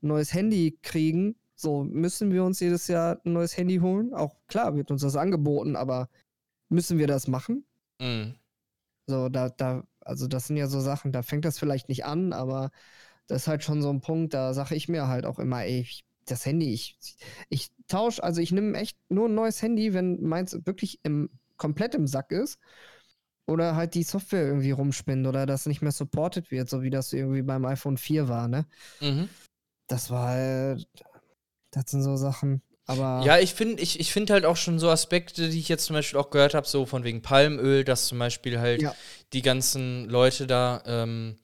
neues 0.01 0.33
Handy 0.33 0.77
kriegen, 0.81 1.35
so 1.59 1.83
müssen 1.83 2.31
wir 2.31 2.43
uns 2.43 2.59
jedes 2.59 2.87
Jahr 2.87 3.19
ein 3.25 3.33
neues 3.33 3.57
Handy 3.57 3.77
holen. 3.77 4.13
Auch 4.13 4.35
klar 4.47 4.75
wird 4.75 4.91
uns 4.91 5.01
das 5.01 5.15
angeboten, 5.15 5.75
aber 5.75 6.09
müssen 6.69 6.97
wir 6.97 7.07
das 7.07 7.27
machen? 7.27 7.65
Mhm. 7.99 8.35
So, 9.07 9.27
da, 9.27 9.49
da, 9.49 9.83
also 10.01 10.27
das 10.27 10.47
sind 10.47 10.57
ja 10.57 10.67
so 10.67 10.79
Sachen, 10.79 11.11
da 11.11 11.21
fängt 11.21 11.45
das 11.45 11.59
vielleicht 11.59 11.89
nicht 11.89 12.05
an, 12.05 12.31
aber 12.31 12.71
das 13.27 13.43
ist 13.43 13.47
halt 13.47 13.63
schon 13.63 13.81
so 13.81 13.89
ein 13.89 14.01
Punkt, 14.01 14.33
da 14.33 14.53
sage 14.53 14.75
ich 14.75 14.87
mir 14.87 15.07
halt 15.07 15.25
auch 15.25 15.39
immer, 15.39 15.63
ey, 15.63 15.81
ich, 15.81 16.05
das 16.25 16.45
Handy, 16.45 16.73
ich, 16.73 16.97
ich 17.49 17.71
tausche, 17.87 18.23
also 18.23 18.39
ich 18.39 18.51
nehme 18.51 18.77
echt 18.77 18.97
nur 19.09 19.27
ein 19.27 19.35
neues 19.35 19.61
Handy, 19.61 19.93
wenn 19.93 20.21
meins 20.21 20.57
wirklich 20.65 20.99
im, 21.03 21.29
komplett 21.57 21.93
im 21.95 22.07
Sack 22.07 22.31
ist. 22.31 22.59
Oder 23.47 23.75
halt 23.75 23.95
die 23.95 24.03
Software 24.03 24.45
irgendwie 24.45 24.69
rumspinnt 24.69 25.25
oder 25.25 25.47
das 25.47 25.65
nicht 25.65 25.81
mehr 25.81 25.91
supported 25.91 26.51
wird, 26.51 26.69
so 26.69 26.83
wie 26.83 26.91
das 26.91 27.11
irgendwie 27.13 27.41
beim 27.41 27.65
iPhone 27.65 27.97
4 27.97 28.27
war, 28.27 28.47
ne? 28.47 28.67
Mhm. 29.01 29.27
Das 29.87 30.11
war 30.11 30.27
halt, 30.27 30.87
das 31.71 31.91
sind 31.91 32.03
so 32.03 32.15
Sachen. 32.17 32.61
Aber 32.85 33.33
Ja, 33.33 33.37
ich 33.39 33.53
finde 33.53 33.81
ich, 33.83 33.99
ich 33.99 34.13
find 34.13 34.29
halt 34.29 34.45
auch 34.45 34.55
schon 34.55 34.79
so 34.79 34.89
Aspekte, 34.89 35.49
die 35.49 35.59
ich 35.59 35.67
jetzt 35.69 35.85
zum 35.85 35.95
Beispiel 35.95 36.19
auch 36.19 36.29
gehört 36.29 36.53
habe, 36.53 36.67
so 36.67 36.85
von 36.85 37.03
wegen 37.03 37.21
Palmöl, 37.21 37.83
dass 37.83 38.07
zum 38.07 38.17
Beispiel 38.19 38.59
halt 38.59 38.83
Ja. 38.83 38.95
die 39.33 39.41
ganzen 39.41 40.05
Leute 40.09 40.47
da 40.47 40.81
ähm, 40.85 41.37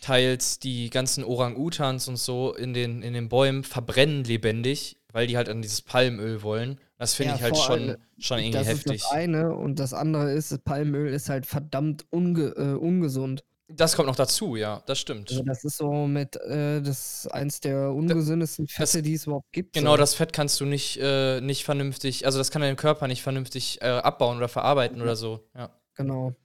teils 0.00 0.58
die 0.60 0.90
ganzen 0.90 1.24
Orang-Utans 1.24 2.08
und 2.08 2.16
so 2.18 2.54
in 2.54 2.74
den, 2.74 3.02
in 3.02 3.14
den 3.14 3.28
Bäumen 3.30 3.64
verbrennen 3.64 4.24
lebendig, 4.24 4.98
weil 5.12 5.26
die 5.26 5.36
halt 5.36 5.48
an 5.48 5.62
dieses 5.62 5.82
Palmöl 5.82 6.42
wollen. 6.42 6.80
Das 6.98 7.14
finde 7.14 7.32
Ja, 7.32 7.34
ich 7.34 7.42
halt 7.42 7.56
schon, 7.58 7.96
allem, 7.96 7.98
schon 8.18 8.38
irgendwie 8.40 8.58
das 8.58 8.66
heftig. 8.66 9.02
ist 9.02 9.04
das 9.04 9.10
eine 9.10 9.54
und 9.54 9.78
das 9.78 9.92
andere 9.94 10.32
ist, 10.32 10.64
Palmöl 10.64 11.12
ist 11.12 11.28
halt 11.28 11.46
verdammt 11.46 12.06
unge 12.10 12.48
äh, 12.56 12.74
ungesund. 12.74 13.44
Das 13.68 13.96
kommt 13.96 14.06
noch 14.06 14.16
dazu, 14.16 14.54
ja, 14.54 14.82
das 14.86 15.00
stimmt. 15.00 15.28
Also 15.30 15.42
das 15.42 15.64
ist 15.64 15.78
so 15.78 16.06
mit, 16.06 16.36
äh, 16.36 16.80
das 16.80 17.24
ist 17.24 17.32
eins 17.32 17.58
der 17.60 17.90
ungesündesten 17.92 18.68
Fette, 18.68 19.02
die 19.02 19.14
es 19.14 19.26
überhaupt 19.26 19.50
gibt. 19.50 19.72
Genau, 19.72 19.92
so. 19.92 19.96
das 19.96 20.14
Fett 20.14 20.32
kannst 20.32 20.60
du 20.60 20.66
nicht, 20.66 20.98
äh, 21.02 21.40
nicht 21.40 21.64
vernünftig, 21.64 22.26
also 22.26 22.38
das 22.38 22.52
kann 22.52 22.62
dein 22.62 22.76
Körper 22.76 23.08
nicht 23.08 23.22
vernünftig 23.22 23.82
äh, 23.82 23.86
abbauen 23.86 24.36
oder 24.36 24.48
verarbeiten 24.48 25.02
oder 25.02 25.16
so. 25.16 25.48
Ja. 25.56 25.70
Genau. 25.94 26.36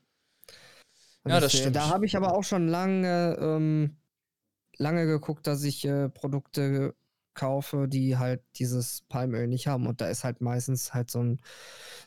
Und 1.24 1.32
Ja, 1.32 1.40
das 1.40 1.54
äh, 1.54 1.58
stimmt. 1.58 1.76
Da 1.76 1.90
habe 1.90 2.08
ich 2.08 2.16
aber 2.18 2.34
auch 2.34 2.44
schon 2.44 2.68
lange, 2.68 3.38
ähm, 3.40 3.98
lange 4.78 5.06
geguckt, 5.06 5.46
dass 5.46 5.64
ich 5.64 5.86
äh, 5.86 6.10
Produkte 6.10 6.96
kaufe, 7.34 7.88
die 7.88 8.18
halt 8.18 8.42
dieses 8.56 9.02
Palmöl 9.10 9.48
nicht 9.48 9.68
haben. 9.68 9.86
Und 9.86 10.02
da 10.02 10.10
ist 10.10 10.24
halt 10.24 10.42
meistens 10.42 10.94
halt 10.94 11.12
so, 11.12 11.22
ein, 11.22 11.40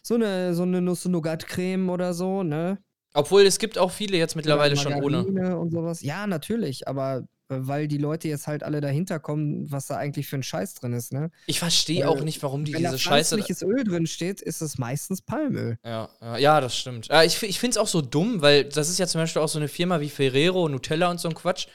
so 0.03 0.15
eine, 0.15 0.55
so 0.55 0.65
eine 0.65 0.81
Nuss-Nougat-Creme 0.81 1.89
oder 1.89 2.15
so, 2.15 2.43
ne? 2.43 2.79
Obwohl 3.15 3.43
es 3.43 3.59
gibt 3.59 3.79
auch 3.79 3.91
viele 3.91 4.17
jetzt 4.19 4.37
mittlerweile 4.37 4.77
schon 4.77 4.93
ohne. 4.95 5.57
Und 5.59 5.71
sowas. 5.71 6.03
Ja, 6.03 6.27
natürlich, 6.27 6.87
aber 6.89 7.25
äh, 7.49 7.57
weil 7.59 7.89
die 7.89 7.99
Leute 7.99 8.27
jetzt 8.29 8.47
halt 8.47 8.63
alle 8.63 8.81
dahinter 8.81 9.21
kommen, 9.21 9.71
was 9.71 9.87
da 9.87 9.97
eigentlich 9.97 10.27
für 10.27 10.37
ein 10.37 10.43
Scheiß 10.43 10.75
drin 10.75 10.93
ist, 10.93 11.13
ne? 11.13 11.31
Ich 11.47 11.59
verstehe 11.61 12.09
auch 12.09 12.21
nicht, 12.23 12.43
warum 12.43 12.65
die 12.65 12.73
Wenn 12.75 12.83
da 12.83 12.91
diese 12.91 12.99
Scheiße. 12.99 13.37
pflanzliches 13.37 13.63
Öl 13.63 13.85
drin 13.85 14.07
steht, 14.07 14.41
ist 14.41 14.61
es 14.63 14.79
meistens 14.79 15.23
Palmöl. 15.23 15.79
Ja, 15.85 16.09
ja, 16.21 16.37
ja, 16.39 16.61
das 16.61 16.77
stimmt. 16.77 17.09
Ja, 17.09 17.23
ich 17.23 17.43
ich 17.43 17.61
finde 17.61 17.73
es 17.73 17.79
auch 17.79 17.87
so 17.87 18.01
dumm, 18.03 18.43
weil 18.43 18.65
das 18.65 18.89
ist 18.89 18.99
ja 18.99 19.07
zum 19.07 19.21
Beispiel 19.21 19.43
auch 19.43 19.49
so 19.49 19.59
eine 19.59 19.69
Firma 19.69 20.01
wie 20.01 20.09
Ferrero, 20.09 20.69
Nutella 20.69 21.11
und 21.11 21.21
so 21.21 21.29
ein 21.29 21.35
Quatsch. 21.35 21.67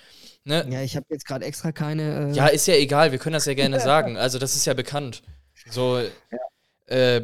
Ne? 0.45 0.65
Ja, 0.69 0.81
ich 0.81 0.95
habe 0.95 1.05
jetzt 1.09 1.25
gerade 1.25 1.45
extra 1.45 1.71
keine. 1.71 2.31
Äh, 2.31 2.33
Ja, 2.33 2.47
ist 2.47 2.65
ja 2.67 2.73
egal, 2.75 3.11
wir 3.11 3.19
können 3.19 3.33
das 3.33 3.45
ja 3.45 3.53
gerne 3.53 3.79
sagen. 3.79 4.17
Also, 4.17 4.39
das 4.39 4.55
ist 4.55 4.65
ja 4.65 4.73
bekannt. 4.73 5.21
So, 5.69 6.01
äh, 6.87 7.21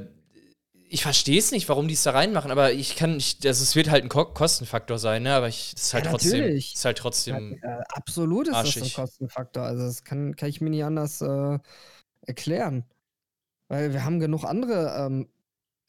ich 0.95 1.03
verstehe 1.03 1.37
es 1.39 1.51
nicht, 1.51 1.67
warum 1.69 1.87
die 1.87 1.93
es 1.93 2.03
da 2.03 2.11
reinmachen, 2.11 2.51
aber 2.51 2.71
ich 2.73 2.95
kann 2.95 3.15
nicht, 3.17 3.45
also 3.45 3.63
es 3.63 3.75
wird 3.75 3.89
halt 3.89 4.03
ein 4.03 4.09
Ko 4.09 4.25
Kostenfaktor 4.25 4.97
sein, 4.97 5.23
ne? 5.23 5.35
Aber 5.35 5.47
ich, 5.49 5.73
es 5.75 5.83
ist 5.83 5.93
halt 5.93 6.05
Ja, 6.05 6.11
trotzdem, 6.11 6.39
natürlich. 6.41 6.73
ist 6.73 6.85
halt 6.85 6.97
trotzdem, 6.97 7.59
Ja, 7.61 7.79
absolut 7.89 8.47
ist 8.47 8.53
das 8.53 8.57
arschig. 8.57 8.83
ein 8.83 8.93
Kostenfaktor. 8.93 9.63
Also 9.63 9.83
das 9.83 10.03
kann, 10.03 10.35
kann 10.35 10.49
ich 10.49 10.61
mir 10.61 10.69
nicht 10.69 10.83
anders 10.85 11.21
äh, 11.21 11.59
erklären. 12.21 12.85
Weil 13.69 13.93
wir 13.93 14.05
haben 14.05 14.19
genug 14.19 14.43
andere 14.45 14.95
ähm, 15.05 15.29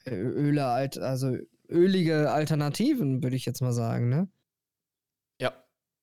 Öle, 0.09 0.67
also 0.67 1.37
ölige 1.71 2.31
Alternativen, 2.33 3.23
würde 3.23 3.37
ich 3.37 3.47
jetzt 3.47 3.63
mal 3.63 3.73
sagen, 3.73 4.09
ne? 4.11 4.29
ja, 5.41 5.53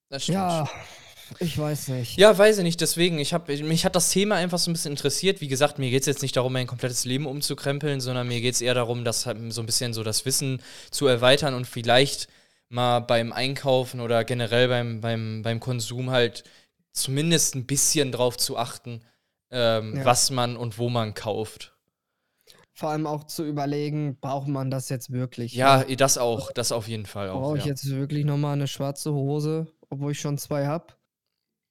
das 0.10 0.24
stimmt. 0.25 0.36
Ja, 0.36 0.67
ich 1.40 1.58
weiß 1.58 1.90
nicht. 1.90 2.18
Ja, 2.18 2.38
weiß 2.38 2.58
ich 2.60 2.63
nicht, 2.63 2.82
deswegen, 2.82 3.20
ich 3.20 3.34
hab, 3.34 3.48
mich 3.48 3.86
hat 3.86 3.96
das 3.96 4.10
Thema 4.12 4.36
einfach 4.36 4.60
so 4.60 4.70
ein 4.70 4.74
bisschen 4.74 4.92
interessiert. 4.92 5.42
Wie 5.42 5.48
gesagt, 5.48 5.80
mir 5.80 5.90
geht 5.90 6.02
es 6.02 6.08
jetzt 6.08 6.22
nicht 6.22 6.36
darum, 6.36 6.54
mein 6.54 6.68
komplettes 6.68 7.06
Leben 7.06 7.25
umzukrempeln, 7.25 8.02
sondern 8.02 8.28
mir 8.28 8.42
geht 8.42 8.56
es 8.56 8.62
eher 8.62 8.74
darum, 8.74 9.04
das 9.04 9.25
halt 9.25 9.38
so 9.54 9.62
ein 9.62 9.66
bisschen 9.66 9.94
so 9.94 10.04
das 10.04 10.25
Wissen 10.25 10.62
zu 10.92 11.08
erweitern 11.08 11.54
und 11.54 11.66
vielleicht 11.66 12.28
mal 12.70 13.00
beim 13.00 13.32
Einkaufen 13.32 14.00
oder 14.00 14.24
generell 14.24 14.68
beim, 14.68 15.02
beim, 15.02 15.42
beim 15.44 15.60
Konsum 15.60 16.10
halt 16.12 16.44
zumindest 16.92 17.56
ein 17.56 17.66
bisschen 17.66 18.12
drauf 18.12 18.38
zu 18.38 18.58
achten, 18.58 19.02
ähm, 19.52 19.96
Ja. 19.98 20.06
was 20.06 20.30
man 20.32 20.58
und 20.58 20.78
wo 20.78 20.90
man 20.90 21.13
kauft. 21.13 21.74
Vor 22.75 22.90
allem 22.90 23.06
auch 23.06 23.25
zu 23.25 23.46
überlegen, 23.46 24.18
braucht 24.20 24.48
man 24.48 24.72
das 24.72 24.90
jetzt 24.90 25.12
wirklich? 25.12 25.54
Ja, 25.54 25.84
das 25.84 26.18
auch, 26.18 26.52
das 26.52 26.72
auf 26.72 26.88
jeden 26.88 27.06
Fall 27.06 27.30
auch. 27.30 27.40
Brauche 27.42 27.58
ich 27.58 27.66
Ja, 27.66 27.70
jetzt 27.70 27.88
wirklich 27.90 28.25
nochmal 28.25 28.54
eine 28.54 28.68
schwarze 28.68 29.13
Hose, 29.13 29.68
obwohl 29.90 30.12
ich 30.13 30.20
schon 30.20 30.38
zwei 30.40 30.66
habe? 30.66 30.88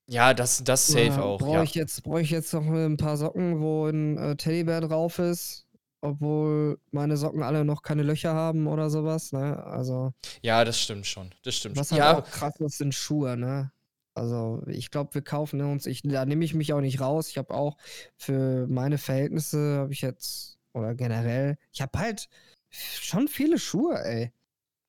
Ja 0.09 0.35
das, 0.35 0.63
das 0.65 0.87
safe 0.89 1.23
auch. 1.23 1.39
Brauche 1.39 1.57
Ja. 1.57 1.63
ich, 1.63 1.75
jetzt, 1.75 2.03
brauch 2.03 2.19
ich 2.19 2.31
jetzt 2.31 2.53
noch 2.53 2.67
ein 2.67 2.97
paar 2.97 3.17
Socken, 3.17 3.61
wo 3.61 3.87
ein 3.87 4.17
äh, 4.19 4.37
Teddybär 4.37 4.81
drauf 4.81 5.19
ist, 5.19 5.67
obwohl 6.01 6.79
meine 6.91 7.17
Socken 7.17 7.43
alle 7.43 7.65
noch 7.65 7.83
keine 7.83 8.03
Löcher 8.03 8.35
haben 8.35 8.67
oder 8.67 8.91
sowas, 8.91 9.33
ne? 9.33 9.63
Also, 9.65 10.13
ja, 10.43 10.65
das 10.65 10.81
stimmt 10.81 11.07
schon. 11.07 11.31
Das 11.45 11.57
stimmt 11.57 11.77
was 11.77 11.89
schon. 11.89 11.99
halt 11.99 12.05
Ja, 12.05 12.19
auch 12.19 12.31
krass 12.31 12.55
ist, 12.61 12.79
sind 12.79 12.95
Schuhe, 12.95 13.37
ne? 13.37 13.73
Also, 14.15 14.63
ich 14.67 14.91
glaube, 14.91 15.15
wir 15.15 15.23
kaufen 15.23 15.61
uns, 15.63 15.87
ich, 15.87 16.03
da 16.03 16.27
nehme 16.27 16.45
ich 16.45 16.55
mich 16.55 16.73
auch 16.75 16.81
nicht 16.83 17.01
raus. 17.01 17.29
Ich 17.29 17.39
habe 17.39 17.55
auch 17.55 17.79
für 18.17 18.67
meine 18.69 18.99
Verhältnisse, 18.99 19.77
habe 19.79 19.93
ich 19.93 20.03
jetzt, 20.03 20.59
oder 20.75 20.95
generell, 20.95 21.57
ich 21.73 21.81
habe 21.81 21.99
halt 21.99 22.29
schon 22.71 23.29
viele 23.29 23.59
Schuhe, 23.59 23.99
ey. 24.05 24.33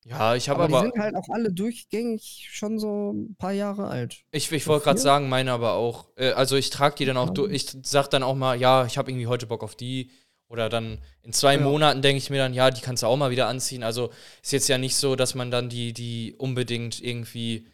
Ja, 0.05 0.35
ich 0.35 0.49
habe 0.49 0.63
Aber, 0.63 0.77
aber. 0.77 0.85
die 0.87 0.91
sind 0.91 1.01
halt 1.01 1.15
auch 1.15 1.29
alle 1.29 1.51
durchgängig 1.51 2.47
schon 2.51 2.79
so 2.79 3.11
ein 3.13 3.35
paar 3.35 3.51
Jahre 3.53 3.87
alt. 3.87 4.23
Ich, 4.31 4.51
ich 4.51 4.67
wollte 4.67 4.83
gerade 4.85 4.99
sagen, 4.99 5.29
meine 5.29 5.51
aber 5.51 5.73
auch. 5.73 6.07
Äh, 6.17 6.31
also 6.31 6.55
ich 6.55 6.69
trage 6.69 6.95
die 6.95 7.05
dann 7.05 7.17
auch 7.17 7.29
durch. 7.29 7.51
Ich 7.53 7.77
sag 7.83 8.07
dann 8.09 8.23
auch 8.23 8.35
mal, 8.35 8.59
ja, 8.59 8.85
ich 8.85 8.97
habe 8.97 9.09
irgendwie 9.11 9.27
heute 9.27 9.47
Bock 9.47 9.63
auf 9.63 9.75
die. 9.75 10.11
Oder 10.49 10.69
dann 10.69 10.99
in 11.23 11.33
zwei 11.33 11.55
Ja. 11.55 11.61
Monaten 11.61 12.01
denke 12.01 12.17
ich 12.17 12.29
mir 12.29 12.37
dann, 12.37 12.53
ja, 12.53 12.69
die 12.69 12.81
kannst 12.81 13.01
du 13.01 13.07
auch 13.07 13.17
mal 13.17 13.31
wieder 13.31 13.47
anziehen. 13.47 13.81
Also 13.83 14.11
ist 14.43 14.51
jetzt 14.51 14.67
ja 14.67 14.77
nicht 14.77 14.95
so, 14.95 15.15
dass 15.15 15.33
man 15.33 15.49
dann 15.49 15.69
die, 15.69 15.93
die 15.93 16.35
unbedingt 16.37 17.01
irgendwie. 17.01 17.67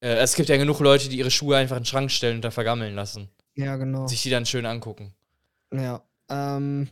Äh, 0.00 0.14
es 0.16 0.34
gibt 0.34 0.48
ja 0.48 0.56
genug 0.56 0.80
Leute, 0.80 1.08
die 1.08 1.18
ihre 1.18 1.30
Schuhe 1.30 1.56
einfach 1.56 1.76
in 1.76 1.82
den 1.82 1.86
Schrank 1.86 2.10
stellen 2.10 2.36
und 2.36 2.44
da 2.44 2.50
vergammeln 2.50 2.94
lassen. 2.94 3.28
Ja, 3.54 3.76
genau. 3.76 4.06
Sich 4.08 4.22
die 4.22 4.30
dann 4.30 4.46
schön 4.46 4.66
angucken. 4.66 5.14
Ja. 5.72 6.02
Ähm, 6.28 6.88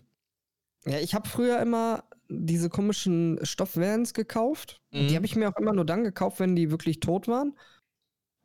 ja, 0.87 0.99
ich 0.99 1.14
habe 1.14 1.29
früher 1.29 1.61
immer 1.61 2.05
diese 2.31 2.69
komischen 2.71 3.39
Stoffvans 3.43 4.15
gekauft. 4.15 4.81
Und 4.93 5.01
die 5.09 5.11
Mhm. 5.13 5.17
habe 5.17 5.27
ich 5.27 5.37
mir 5.37 5.49
auch 5.49 5.57
immer 5.57 5.73
nur 5.73 5.85
dann 5.85 6.05
gekauft, 6.05 6.41
wenn 6.41 6.57
die 6.57 6.71
wirklich 6.71 7.01
tot 7.01 7.29
waren. 7.29 7.59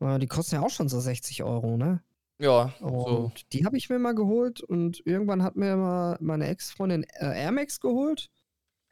Die 0.02 0.28
kosten 0.28 0.56
ja 0.56 0.62
auch 0.62 0.70
schon 0.70 0.90
so 0.90 1.00
60 1.00 1.44
Euro, 1.44 1.78
ne? 1.78 2.04
Ja, 2.38 2.74
Und 2.82 2.92
so. 2.92 3.32
die 3.54 3.66
habe 3.66 3.78
ich 3.78 3.90
mir 3.90 3.98
mal 3.98 4.14
geholt 4.14 4.62
und 4.62 5.02
irgendwann 5.06 5.42
hat 5.42 5.56
mir 5.56 5.78
mal 5.78 6.18
meine 6.20 6.48
Ex-Freundin 6.48 7.04
äh, 7.04 7.42
Air 7.44 7.52
Max 7.54 7.80
geholt. 7.80 8.30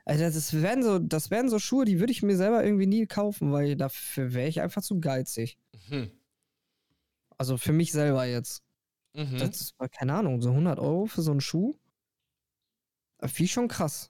Also 0.05 0.23
das 0.23 0.53
wären 0.61 0.81
so, 0.83 0.99
das 0.99 1.29
wären 1.29 1.49
so 1.49 1.59
Schuhe, 1.59 1.83
die 1.85 1.99
würde 1.99 2.11
ich 2.13 2.23
mir 2.23 2.37
selber 2.37 2.63
irgendwie 2.63 2.87
nie 2.87 3.05
kaufen, 3.05 3.51
weil 3.51 3.75
dafür 3.75 4.33
wäre 4.33 4.47
ich 4.47 4.61
einfach 4.61 4.81
zu 4.81 4.99
geizig. 5.01 5.57
Hm. 5.89 6.09
Also 7.37 7.57
für 7.57 7.73
mich 7.73 7.91
selber 7.91 8.25
jetzt. 8.25 8.63
Mhm. 9.13 9.37
Das 9.39 9.59
ist, 9.59 9.75
keine 9.91 10.13
Ahnung, 10.13 10.41
so 10.41 10.51
100 10.51 10.79
Euro 10.79 11.05
für 11.05 11.21
so 11.21 11.31
einen 11.31 11.41
Schuh. 11.41 11.75
Äh, 13.19 13.27
Viel 13.27 13.47
schon 13.47 13.67
krass. 13.67 14.09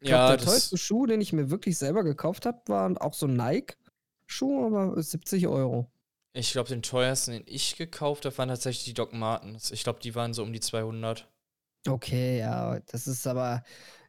Ich 0.00 0.08
glaub, 0.08 0.18
Ja, 0.20 0.36
der 0.36 0.38
teuerste 0.46 0.78
Schuh, 0.78 1.06
den 1.06 1.20
ich 1.20 1.32
mir 1.32 1.50
wirklich 1.50 1.76
selber 1.76 2.02
gekauft 2.04 2.46
habe, 2.46 2.58
war 2.66 2.90
auch 3.02 3.14
so 3.14 3.26
ein 3.26 3.34
Nike-Schuh, 3.36 4.66
aber 4.66 5.02
70 5.02 5.46
Euro. 5.46 5.90
Ich 6.32 6.52
glaube, 6.52 6.68
den 6.68 6.82
teuersten, 6.82 7.32
den 7.32 7.42
ich 7.46 7.76
gekauft 7.76 8.24
habe, 8.24 8.36
waren 8.38 8.48
tatsächlich 8.48 8.84
die 8.84 8.94
Doc 8.94 9.12
Martens. 9.12 9.70
Ich 9.72 9.82
glaube, 9.84 9.98
die 10.00 10.14
waren 10.14 10.32
so 10.32 10.42
um 10.42 10.52
die 10.52 10.60
200. 10.60 11.28
Okay, 11.86 12.38
ja, 12.38 12.78
das 12.86 13.06
ist 13.06 13.26
aber, 13.26 13.62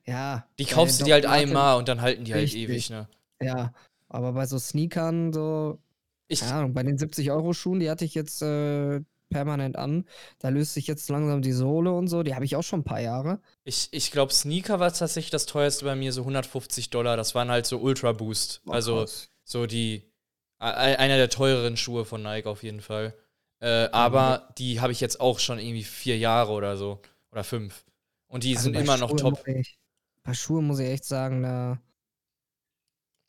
ja. 0.06 0.46
Die 0.60 0.66
kaufst 0.66 1.02
du 1.02 1.06
dir 1.06 1.14
halt 1.16 1.26
Martens- 1.26 1.50
einmal 1.50 1.78
und 1.78 1.88
dann 1.88 2.02
halten 2.02 2.24
die 2.26 2.34
halt 2.34 2.44
Richtig. 2.44 2.62
ewig, 2.64 2.90
ne? 2.90 3.08
Ja, 3.42 3.74
aber 4.08 4.34
bei 4.34 4.46
so 4.46 4.60
Sneakern, 4.60 5.34
so, 5.34 5.80
Ich, 6.28 6.42
keine 6.42 6.54
Ahnung, 6.54 6.74
bei 6.74 6.84
den 6.84 6.98
70-Euro-Schuhen, 6.98 7.80
die 7.80 7.90
hatte 7.90 8.06
ich 8.06 8.14
jetzt 8.14 8.42
äh, 8.42 9.02
permanent 9.32 9.76
an. 9.78 10.06
Da 10.40 10.50
löst 10.50 10.76
sich 10.76 10.86
jetzt 10.88 11.10
langsam 11.10 11.42
die 11.42 11.52
Sohle 11.54 11.92
und 11.94 12.08
so. 12.08 12.22
Die 12.24 12.36
habe 12.36 12.46
ich 12.46 12.56
auch 12.56 12.64
schon 12.64 12.82
ein 12.82 12.86
paar 12.86 13.02
Jahre. 13.02 13.40
ich, 13.64 13.90
ich 13.92 14.12
glaube, 14.12 14.34
Sneaker 14.34 14.80
war 14.80 14.94
tatsächlich 14.94 15.32
das 15.32 15.48
teuerste 15.48 15.86
bei 15.86 15.96
mir, 15.96 16.14
so 16.14 16.22
150 16.22 16.90
Dollar. 16.92 17.18
Das 17.18 17.34
waren 17.36 17.50
halt 17.50 17.66
so 17.66 17.80
Ultra 17.80 18.12
Boost. 18.12 18.62
Oh, 18.66 18.72
also 18.72 19.00
krass. 19.00 19.30
so 19.44 19.66
die, 19.66 20.12
einer 20.60 21.18
der 21.18 21.30
teureren 21.30 21.78
Schuhe 21.78 22.06
von 22.06 22.22
Nike 22.22 22.48
auf 22.48 22.64
jeden 22.64 22.82
Fall. 22.82 23.16
Äh, 23.60 23.90
aber 23.92 24.54
die 24.58 24.80
habe 24.82 24.92
ich 24.92 25.02
jetzt 25.02 25.20
auch 25.22 25.40
schon 25.40 25.60
irgendwie 25.60 25.84
vier 25.84 26.18
Jahre 26.18 26.52
oder 26.52 26.78
so. 26.78 27.02
Oder 27.32 27.44
fünf. 27.44 27.86
Und 28.28 28.44
die 28.44 28.56
Also 28.56 28.66
sind 28.66 28.76
immer 28.76 28.98
noch 28.98 29.10
Schuhe 29.10 29.18
top. 29.18 29.48
Ich, 29.48 29.80
bei 30.24 30.34
Schuhen 30.34 30.68
muss 30.68 30.80
ich 30.80 30.90
echt 30.90 31.06
sagen, 31.06 31.44
da, 31.44 31.80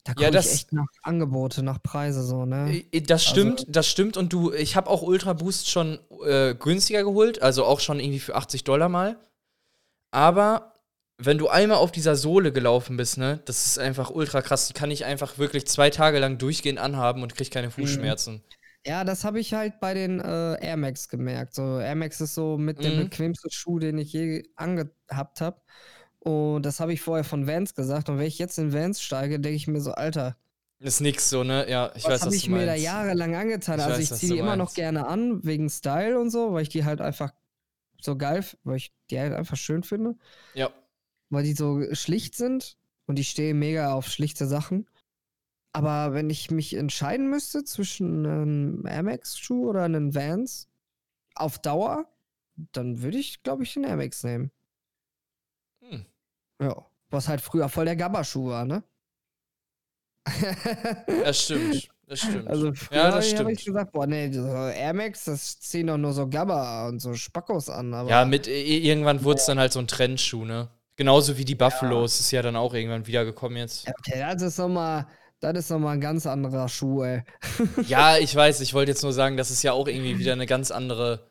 da 0.05 0.13
Ja, 0.13 0.27
gucke 0.27 0.31
das- 0.33 0.47
ich 0.47 0.53
echt 0.53 0.73
nach 0.73 0.87
Angebote, 1.03 1.63
nach 1.63 1.83
Preise 1.83 2.23
so, 2.25 2.45
ne? 2.45 2.85
Das 3.07 3.25
stimmt, 3.25 3.61
Also- 3.61 3.73
das 3.73 3.87
stimmt. 3.89 4.17
Und 4.17 4.33
du, 4.33 4.53
ich 4.53 4.75
habe 4.77 4.91
auch 4.91 5.03
Ultra 5.03 5.33
Boost 5.33 5.71
schon 5.71 5.99
äh, 6.27 6.55
günstiger 6.55 7.05
geholt, 7.05 7.41
also 7.43 7.65
auch 7.65 7.81
schon 7.81 8.01
irgendwie 8.01 8.21
für 8.21 8.35
80 8.35 8.65
Dollar 8.65 8.89
mal. 8.89 9.17
Aber 10.11 10.75
wenn 11.19 11.39
du 11.39 11.49
einmal 11.49 11.79
auf 11.79 11.93
dieser 11.93 12.17
Sohle 12.17 12.53
gelaufen 12.53 12.97
bist, 12.97 13.17
ne, 13.19 13.41
das 13.45 13.65
ist 13.67 13.79
einfach 13.79 14.11
ultra 14.11 14.43
krass. 14.43 14.67
Die 14.67 14.73
kann 14.73 14.91
ich 14.91 15.05
einfach 15.05 15.39
wirklich 15.39 15.67
zwei 15.67 15.91
Tage 15.91 16.19
lang 16.19 16.39
durchgehend 16.39 16.79
anhaben 16.81 17.23
und 17.23 17.35
krieg 17.35 17.51
keine 17.51 17.69
Mhm. 17.69 17.73
Fußschmerzen. 17.73 18.43
Ja, 18.85 19.05
das 19.05 19.23
habe 19.25 19.39
ich 19.39 19.55
halt 19.55 19.79
bei 19.79 19.95
den 19.95 20.19
äh, 20.19 20.61
Air 20.61 20.77
Max 20.77 21.09
gemerkt. 21.09 21.55
So, 21.55 21.79
Air 21.79 21.95
Max 21.95 22.21
ist 22.21 22.35
so 22.35 22.59
mit 22.59 22.83
der 22.83 22.91
Mhm. 22.93 23.05
bequemste 23.05 23.49
Schuh, 23.53 23.79
den 23.79 23.99
ich 23.99 24.13
je 24.13 24.43
angehabt 24.57 25.41
habe. 25.41 25.61
Und 26.25 26.63
das 26.63 26.79
habe 26.79 26.93
ich 26.93 27.01
vorher 27.01 27.25
von 27.25 27.49
Vans 27.49 27.75
gesagt. 27.75 28.09
Und 28.09 28.19
wenn 28.19 28.27
ich 28.27 28.39
jetzt 28.39 28.57
in 28.57 28.73
Vans 28.73 29.03
steige, 29.03 29.41
denke 29.41 29.57
ich 29.57 29.67
mir 29.67 29.81
so, 29.81 29.93
Alter, 29.93 30.37
Ist 30.79 31.01
nix 31.01 31.29
so, 31.29 31.43
ne? 31.43 31.69
Ja, 31.69 31.91
ich 31.97 32.05
was 32.05 32.13
weiß, 32.13 32.21
habe 32.21 32.31
was 32.31 32.37
ich 32.37 32.49
mir 32.49 32.65
da 32.65 32.75
jahrelang 32.75 33.35
angetan? 33.35 33.81
Ich 33.81 33.85
also 33.85 33.99
weiß, 33.99 34.11
ich 34.13 34.19
ziehe 34.19 34.33
die 34.35 34.39
immer 34.39 34.55
noch 34.55 34.73
gerne 34.75 35.09
an, 35.09 35.43
wegen 35.45 35.69
Style 35.69 36.21
und 36.21 36.31
so, 36.31 36.53
weil 36.53 36.63
ich 36.63 36.69
die 36.69 36.85
halt 36.85 37.01
einfach 37.01 37.33
so 38.01 38.17
geil, 38.17 38.45
weil 38.63 38.77
ich 38.77 38.93
die 39.11 39.19
halt 39.19 39.33
einfach 39.33 39.57
schön 39.57 39.83
finde. 39.83 40.15
Ja. 40.55 40.71
Weil 41.31 41.43
die 41.43 41.55
so 41.55 41.83
schlicht 41.93 42.37
sind 42.37 42.77
und 43.07 43.19
ich 43.19 43.29
stehe 43.29 43.55
mega 43.55 43.93
auf 43.93 44.07
schlichte 44.07 44.47
Sachen. 44.47 44.87
Aber 45.73 46.15
wenn 46.15 46.31
ich 46.31 46.53
mich 46.53 46.75
entscheiden 46.75 47.31
müsste 47.31 47.65
zwischen 47.65 48.27
einem 48.27 48.87
Air 48.87 49.03
Max 49.03 49.39
Schuh 49.39 49.71
oder 49.71 49.83
einem 49.83 50.15
Vans 50.15 50.69
auf 51.35 51.59
Dauer, 51.59 52.07
dann 52.73 53.03
würde 53.03 53.19
ich, 53.19 53.43
glaube 53.43 53.65
ich, 53.65 53.75
den 53.75 53.85
Air 53.85 53.97
Max 53.97 54.23
nehmen. 54.23 54.53
Ja. 56.63 56.87
Was 57.11 57.29
halt 57.29 57.41
früher 57.41 57.69
voll 57.69 57.85
der 57.85 57.97
Gabba-Schuh 57.97 58.49
war, 58.49 58.65
ne? 58.65 58.83
Das 61.25 61.43
stimmt. 61.43 61.89
Das 62.07 62.21
stimmt. 62.21 62.49
Also 62.49 62.73
früher 62.75 62.99
Ja, 62.99 63.11
das 63.11 63.31
stimmt. 63.31 63.51
ich 63.51 63.65
gesagt, 63.65 63.93
boah, 63.93 64.07
nee, 64.07 64.31
so 64.31 64.47
Air 64.47 64.93
Max, 64.93 65.25
das 65.25 65.59
ziehen 65.61 65.87
doch 65.87 65.97
nur 65.97 66.13
so 66.13 66.29
Gabba 66.29 66.89
und 66.89 67.01
so 67.01 67.15
Spackos 67.15 67.69
an. 67.69 67.95
Aber 67.95 68.11
ja, 68.11 68.25
mit 68.25 68.47
irgendwann 68.47 69.25
wurde 69.25 69.39
es 69.39 69.47
dann 69.47 69.59
halt 69.59 69.73
so 69.73 69.79
ein 69.79 69.89
Trendschuh, 69.89 70.45
ne? 70.45 70.69
Genauso 70.97 71.39
wie 71.39 71.45
die 71.45 71.55
Buffalos 71.55 72.21
ist 72.21 72.31
ja 72.33 72.43
dann 72.43 72.55
auch 72.55 72.75
irgendwann 72.75 73.07
wiedergekommen 73.07 73.57
jetzt. 73.57 73.89
okay, 73.89 74.21
das 74.21 74.43
ist 74.43 74.59
nochmal, 74.59 75.07
das 75.41 75.55
ist 75.59 75.71
noch 75.71 75.79
mal 75.79 75.93
ein 75.93 76.01
ganz 76.01 76.27
anderer 76.27 76.69
Schuh, 76.69 77.03
ey. 77.03 77.23
Ja, 77.89 78.19
ich 78.19 78.35
weiß, 78.35 78.61
ich 78.61 78.75
wollte 78.75 78.93
jetzt 78.93 79.03
nur 79.03 79.15
sagen, 79.15 79.37
das 79.39 79.51
ist 79.51 79.63
ja 79.63 79.73
auch 79.73 79.89
irgendwie 79.89 80.19
wieder 80.19 80.33
eine 80.33 80.47
ganz 80.47 80.71
andere 80.71 81.27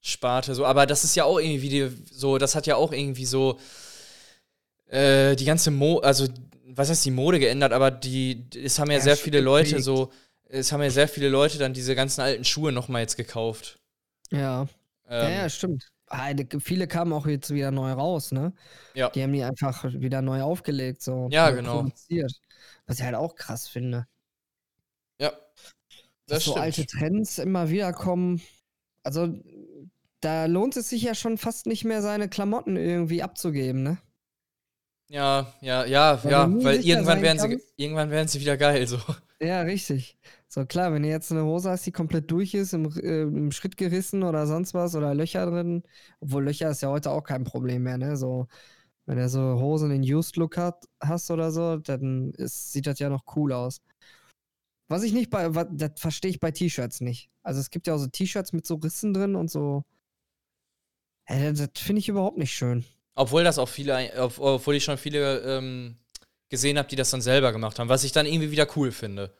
Sparte. 0.00 0.54
So, 0.54 0.66
aber 0.66 0.84
das 0.86 1.04
ist 1.04 1.14
ja 1.14 1.24
auch 1.24 1.38
irgendwie 1.38 1.68
die, 1.68 1.90
so, 2.10 2.38
das 2.38 2.56
hat 2.56 2.66
ja 2.66 2.74
auch 2.74 2.92
irgendwie 2.92 3.24
so 3.24 3.58
äh, 4.88 5.36
die 5.36 5.44
ganze 5.44 5.70
Mo, 5.70 5.98
also 5.98 6.26
was 6.66 6.90
heißt 6.90 7.04
die 7.04 7.10
Mode 7.10 7.38
geändert, 7.38 7.72
aber 7.72 7.90
die, 7.90 8.46
es 8.54 8.78
haben 8.78 8.90
ja, 8.90 8.98
Ja, 8.98 9.02
sehr 9.02 9.16
viele 9.16 9.40
Leute 9.40 9.80
so, 9.80 10.12
es 10.48 10.72
haben 10.72 10.82
ja 10.82 10.90
sehr 10.90 11.08
viele 11.08 11.28
Leute 11.28 11.58
dann 11.58 11.74
diese 11.74 11.94
ganzen 11.94 12.20
alten 12.20 12.44
Schuhe 12.44 12.72
nochmal 12.72 13.02
jetzt 13.02 13.16
gekauft. 13.16 13.78
Ja. 14.30 14.66
ja, 15.10 15.28
Ähm, 15.28 15.32
ja, 15.32 15.48
stimmt. 15.48 15.90
Ah, 16.06 16.32
viele 16.60 16.86
kamen 16.88 17.12
auch 17.12 17.26
jetzt 17.26 17.50
wieder 17.52 17.70
neu 17.70 17.92
raus, 17.92 18.32
ne? 18.32 18.54
Ja. 18.94 19.10
Die 19.10 19.22
haben 19.22 19.32
die 19.32 19.42
einfach 19.42 19.84
wieder 19.84 20.22
neu 20.22 20.42
aufgelegt, 20.42 21.02
so. 21.02 21.28
Ja, 21.30 21.50
genau. 21.50 21.82
produziert. 21.82 22.32
Was 22.86 22.98
ich 22.98 23.04
halt 23.04 23.14
auch 23.14 23.34
krass 23.34 23.68
finde. 23.68 24.06
ja. 25.20 25.32
dass 26.26 26.44
Das 26.44 26.44
so 26.44 26.52
stimmt. 26.52 26.64
alte 26.64 26.86
Trends 26.86 27.38
immer 27.38 27.70
wieder 27.70 27.92
kommen. 27.92 28.40
Also, 29.02 29.28
da 30.20 30.46
lohnt 30.46 30.76
es 30.76 30.90
sich 30.90 31.02
ja 31.02 31.14
schon 31.14 31.38
fast 31.38 31.66
nicht 31.66 31.84
mehr, 31.84 32.02
seine 32.02 32.28
Klamotten 32.28 32.76
irgendwie 32.76 33.22
abzugeben, 33.22 33.82
ne? 33.82 33.98
Ja, 35.08 35.52
ja, 35.62 35.84
ja, 35.86 36.22
Weil 36.22 36.30
ja, 36.30 36.52
weil 36.64 36.76
irgendwann 36.84 37.22
werden 37.22 37.38
sie, 37.38 37.62
irgendwann 37.76 38.10
werden 38.10 38.28
sie 38.28 38.40
wieder 38.40 38.56
geil, 38.56 38.86
so. 38.86 38.98
Ja, 39.40 39.60
richtig. 39.62 40.18
So 40.48 40.66
klar, 40.66 40.92
wenn 40.92 41.02
du 41.04 41.08
jetzt 41.08 41.30
eine 41.30 41.44
Hose 41.44 41.70
hast, 41.70 41.86
die 41.86 41.92
komplett 41.92 42.30
durch 42.30 42.54
ist, 42.54 42.72
im, 42.72 42.86
äh, 42.98 43.22
im 43.22 43.52
Schritt 43.52 43.76
gerissen 43.76 44.22
oder 44.24 44.46
sonst 44.48 44.74
was 44.74 44.96
oder 44.96 45.14
Löcher 45.14 45.46
drin, 45.46 45.84
obwohl 46.20 46.44
Löcher 46.44 46.70
ist 46.70 46.82
ja 46.82 46.88
heute 46.88 47.10
auch 47.12 47.22
kein 47.22 47.44
Problem 47.44 47.84
mehr, 47.84 47.98
ne? 47.98 48.16
So, 48.16 48.48
wenn 49.06 49.18
du 49.18 49.28
so 49.28 49.40
Hosen 49.60 49.90
in 49.92 50.02
Used 50.02 50.36
Look 50.36 50.56
hat, 50.56 50.84
hast 51.00 51.30
oder 51.30 51.52
so, 51.52 51.76
dann 51.78 52.32
ist, 52.32 52.72
sieht 52.72 52.86
das 52.88 52.98
ja 52.98 53.10
noch 53.10 53.24
cool 53.36 53.52
aus. 53.52 53.80
Was 54.88 55.02
ich 55.02 55.12
nicht 55.12 55.30
bei, 55.30 55.54
wa- 55.54 55.64
das 55.64 55.92
verstehe 56.00 56.30
ich 56.30 56.40
bei 56.40 56.50
T-Shirts 56.50 57.00
nicht. 57.00 57.30
Also 57.42 57.60
es 57.60 57.70
gibt 57.70 57.86
ja 57.86 57.94
auch 57.94 57.98
so 57.98 58.06
T-Shirts 58.08 58.52
mit 58.52 58.66
so 58.66 58.76
Rissen 58.76 59.12
drin 59.14 59.34
und 59.36 59.50
so. 59.50 59.84
Äh, 61.26 61.52
das 61.52 61.70
finde 61.76 62.00
ich 62.00 62.08
überhaupt 62.08 62.38
nicht 62.38 62.52
schön. 62.54 62.84
Obwohl 63.18 63.42
das 63.42 63.58
auch 63.58 63.68
viele, 63.68 64.10
obwohl 64.16 64.76
ich 64.76 64.84
schon 64.84 64.96
viele 64.96 65.40
ähm, 65.40 65.96
gesehen 66.50 66.78
habe, 66.78 66.88
die 66.88 66.94
das 66.94 67.10
dann 67.10 67.20
selber 67.20 67.50
gemacht 67.50 67.80
haben, 67.80 67.88
was 67.88 68.04
ich 68.04 68.12
dann 68.12 68.26
irgendwie 68.26 68.52
wieder 68.52 68.68
cool 68.76 68.92
finde. 68.92 69.34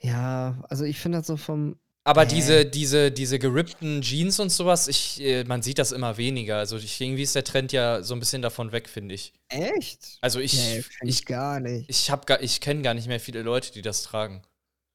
Ja, 0.00 0.62
also 0.68 0.84
ich 0.84 1.00
finde 1.00 1.18
das 1.18 1.26
so 1.26 1.36
vom. 1.36 1.76
Aber 2.04 2.22
Hä? 2.22 2.28
diese, 2.28 2.66
diese, 2.66 3.10
diese 3.10 3.40
gerippten 3.40 4.00
Jeans 4.00 4.38
und 4.38 4.50
sowas, 4.50 4.86
ich, 4.86 5.20
äh, 5.22 5.42
man 5.42 5.60
sieht 5.60 5.78
das 5.80 5.90
immer 5.90 6.18
weniger. 6.18 6.58
Also 6.58 6.76
ich, 6.76 7.00
irgendwie 7.00 7.24
ist 7.24 7.34
der 7.34 7.42
Trend 7.42 7.72
ja 7.72 8.02
so 8.04 8.14
ein 8.14 8.20
bisschen 8.20 8.42
davon 8.42 8.70
weg, 8.70 8.88
finde 8.88 9.16
ich. 9.16 9.32
Echt? 9.48 10.18
Also 10.20 10.38
ich, 10.38 10.54
nee, 10.54 10.84
ich 11.02 11.26
gar 11.26 11.58
nicht. 11.58 11.90
ich, 11.90 12.12
hab 12.12 12.26
gar, 12.26 12.40
ich 12.40 12.60
kenne 12.60 12.82
gar 12.82 12.94
nicht 12.94 13.08
mehr 13.08 13.20
viele 13.20 13.42
Leute, 13.42 13.72
die 13.72 13.82
das 13.82 14.04
tragen. 14.04 14.42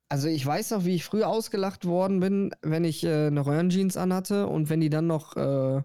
Also 0.07 0.29
ich 0.29 0.45
weiß 0.45 0.71
noch, 0.71 0.85
wie 0.85 0.95
ich 0.95 1.03
früher 1.03 1.27
ausgelacht 1.27 1.83
worden 1.83 2.21
bin, 2.21 2.51
wenn 2.61 2.85
ich 2.85 3.03
äh, 3.03 3.27
eine 3.27 3.45
Röhrenjeans 3.45 3.97
anhatte 3.97 4.47
und 4.47 4.69
wenn 4.69 4.79
die 4.79 4.89
dann 4.89 5.07
noch 5.07 5.35
äh, 5.35 5.81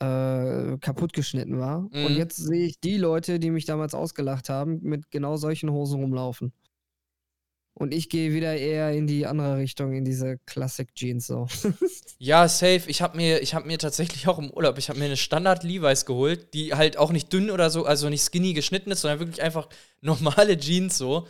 äh, 0.00 0.76
kaputt 0.78 1.12
geschnitten 1.12 1.58
war. 1.58 1.78
Und 1.92 2.12
Mhm. 2.12 2.16
jetzt 2.16 2.36
sehe 2.36 2.66
ich 2.66 2.80
die 2.80 2.96
Leute, 2.96 3.38
die 3.38 3.50
mich 3.50 3.64
damals 3.64 3.94
ausgelacht 3.94 4.48
haben, 4.48 4.80
mit 4.82 5.10
genau 5.10 5.36
solchen 5.36 5.70
Hosen 5.70 6.00
rumlaufen. 6.00 6.52
Und 7.78 7.92
ich 7.92 8.08
gehe 8.08 8.32
wieder 8.32 8.56
eher 8.56 8.92
in 8.92 9.06
die 9.06 9.26
andere 9.26 9.58
Richtung, 9.58 9.92
in 9.92 10.04
diese 10.06 10.38
Classic 10.46 10.88
Jeans 10.94 11.26
so. 11.26 11.46
Ja, 12.18 12.48
safe. 12.48 12.82
Ich 12.86 13.02
habe 13.02 13.18
mir, 13.18 13.42
ich 13.42 13.54
hab 13.54 13.66
mir 13.66 13.76
tatsächlich 13.76 14.26
auch 14.28 14.38
im 14.38 14.50
Urlaub, 14.50 14.78
ich 14.78 14.88
habe 14.88 14.98
mir 14.98 15.04
eine 15.04 15.18
Standard 15.18 15.62
Levi's 15.62 16.06
geholt, 16.06 16.54
die 16.54 16.72
halt 16.72 16.96
auch 16.96 17.12
nicht 17.12 17.30
dünn 17.30 17.50
oder 17.50 17.68
so, 17.68 17.84
also 17.84 18.08
nicht 18.08 18.22
skinny 18.22 18.54
geschnitten 18.54 18.90
ist, 18.90 19.02
sondern 19.02 19.18
wirklich 19.20 19.42
einfach 19.42 19.68
normale 20.00 20.56
Jeans 20.56 20.96
so. 20.96 21.26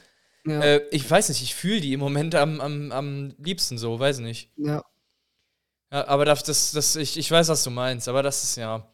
ja, 0.47 0.61
Äh, 0.61 0.83
ich 0.93 1.11
weiß 1.11 1.31
nicht, 1.31 1.43
ich 1.43 1.57
fühle 1.57 1.81
die 1.81 1.93
im 1.93 1.99
Moment 2.01 2.37
am, 2.37 2.61
am, 2.61 2.93
am 2.93 3.35
liebsten 3.39 3.77
so, 3.79 3.99
weiß 3.99 4.21
nicht. 4.21 4.53
ja. 4.57 4.85
Ja, 5.93 6.07
aber 6.09 6.25
das, 6.25 6.43
das, 6.43 6.73
das 6.73 6.97
ich, 6.97 7.17
ich 7.17 7.31
weiß, 7.31 7.49
was 7.49 7.63
du 7.65 7.71
meinst, 7.71 8.09
aber 8.09 8.23
das 8.23 8.43
ist 8.43 8.57
ja. 8.57 8.93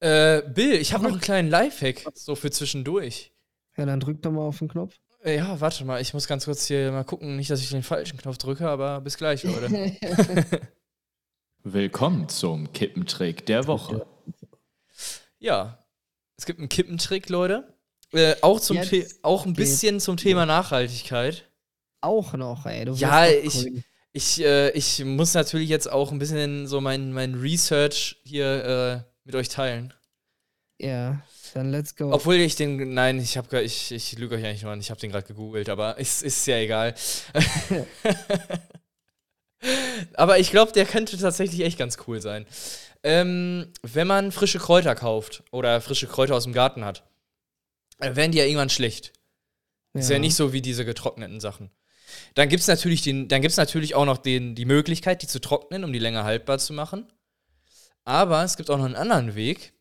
Äh, 0.00 0.42
Bill, 0.42 0.74
ich 0.74 0.92
habe 0.92 1.04
noch 1.04 1.12
einen 1.12 1.20
kleinen 1.20 1.48
Lifehack, 1.48 2.04
so 2.14 2.34
für 2.34 2.50
zwischendurch. 2.50 3.32
ja, 3.76 3.86
dann 3.86 4.00
drück 4.00 4.20
doch 4.22 4.32
mal 4.32 4.42
auf 4.42 4.58
den 4.58 4.68
Knopf. 4.68 4.94
Äh, 5.24 5.36
ja, 5.36 5.60
warte 5.60 5.84
mal, 5.84 6.00
ich 6.00 6.12
muss 6.12 6.26
ganz 6.26 6.44
kurz 6.44 6.66
hier 6.66 6.90
mal 6.90 7.04
gucken, 7.04 7.36
nicht, 7.36 7.48
dass 7.50 7.60
ich 7.60 7.70
den 7.70 7.84
falschen 7.84 8.18
Knopf 8.18 8.38
drücke, 8.38 8.68
aber 8.68 9.00
bis 9.00 9.16
gleich, 9.16 9.44
Leute. 9.44 9.96
Willkommen 11.64 12.28
zum 12.28 12.72
Kippentrick 12.72 13.46
der 13.46 13.68
Woche. 13.68 14.04
ja, 15.38 15.78
es 16.36 16.44
gibt 16.44 16.58
einen 16.58 16.68
Kippentrick, 16.68 17.28
Leute. 17.28 17.72
Äh, 18.12 18.34
auch, 18.42 18.58
zum 18.60 18.82
The 18.82 19.06
auch 19.22 19.46
ein 19.46 19.52
bisschen 19.54 20.00
zum 20.00 20.16
Thema 20.16 20.44
Nachhaltigkeit. 20.44 21.48
Auch 22.00 22.32
noch, 22.34 22.66
ey. 22.66 22.84
Du 22.84 22.92
Ja, 22.94 23.26
ich- 23.28 23.62
grün. 23.62 23.84
Ich, 24.12 24.42
äh, 24.42 24.70
ich 24.70 25.04
muss 25.04 25.32
natürlich 25.34 25.68
jetzt 25.68 25.90
auch 25.90 26.12
ein 26.12 26.18
bisschen 26.18 26.66
so 26.66 26.80
mein, 26.80 27.12
mein 27.12 27.34
Research 27.34 28.20
hier 28.24 29.04
äh, 29.04 29.10
mit 29.24 29.34
euch 29.34 29.48
teilen. 29.48 29.94
Ja, 30.78 31.22
dann 31.54 31.70
let's 31.70 31.96
go. 31.96 32.12
Obwohl 32.12 32.36
ich 32.36 32.56
den, 32.56 32.92
nein, 32.92 33.18
ich 33.18 33.36
habe, 33.36 33.62
ich, 33.62 33.92
ich 33.92 34.18
lüge 34.18 34.34
euch 34.34 34.44
eigentlich 34.44 34.62
nur 34.62 34.72
an, 34.72 34.80
ich 34.80 34.90
habe 34.90 35.00
den 35.00 35.10
gerade 35.10 35.26
gegoogelt, 35.26 35.68
aber 35.68 35.98
es 35.98 36.22
ist 36.22 36.46
ja 36.46 36.56
egal. 36.56 36.94
aber 40.14 40.38
ich 40.38 40.50
glaube, 40.50 40.72
der 40.72 40.84
könnte 40.84 41.16
tatsächlich 41.16 41.60
echt 41.60 41.78
ganz 41.78 41.96
cool 42.06 42.20
sein. 42.20 42.46
Ähm, 43.02 43.72
wenn 43.82 44.06
man 44.06 44.32
frische 44.32 44.58
Kräuter 44.58 44.94
kauft 44.94 45.42
oder 45.50 45.80
frische 45.80 46.06
Kräuter 46.06 46.36
aus 46.36 46.44
dem 46.44 46.52
Garten 46.52 46.84
hat, 46.84 47.04
werden 47.98 48.32
die 48.32 48.38
ja 48.38 48.44
irgendwann 48.44 48.70
schlecht. 48.70 49.12
Ist 49.94 50.10
ja 50.10 50.18
nicht 50.18 50.34
so 50.34 50.52
wie 50.52 50.62
diese 50.62 50.84
getrockneten 50.84 51.40
Sachen. 51.40 51.70
Dann 52.34 52.48
gibt 52.48 52.60
es 52.60 52.68
natürlich, 52.68 53.02
den, 53.02 53.28
dann 53.28 53.42
gibt's 53.42 53.56
natürlich 53.56 53.94
auch 53.94 54.06
noch 54.06 54.18
den, 54.18 54.54
die 54.54 54.64
Möglichkeit, 54.64 55.22
die 55.22 55.26
zu 55.26 55.40
trocknen, 55.40 55.84
um 55.84 55.92
die 55.92 55.98
länger 55.98 56.24
haltbar 56.24 56.58
zu 56.58 56.72
machen. 56.72 57.12
Aber 58.04 58.42
es 58.42 58.56
gibt 58.56 58.70
auch 58.70 58.78
noch 58.78 58.84
einen 58.84 58.96
anderen 58.96 59.34
Weg. 59.34 59.74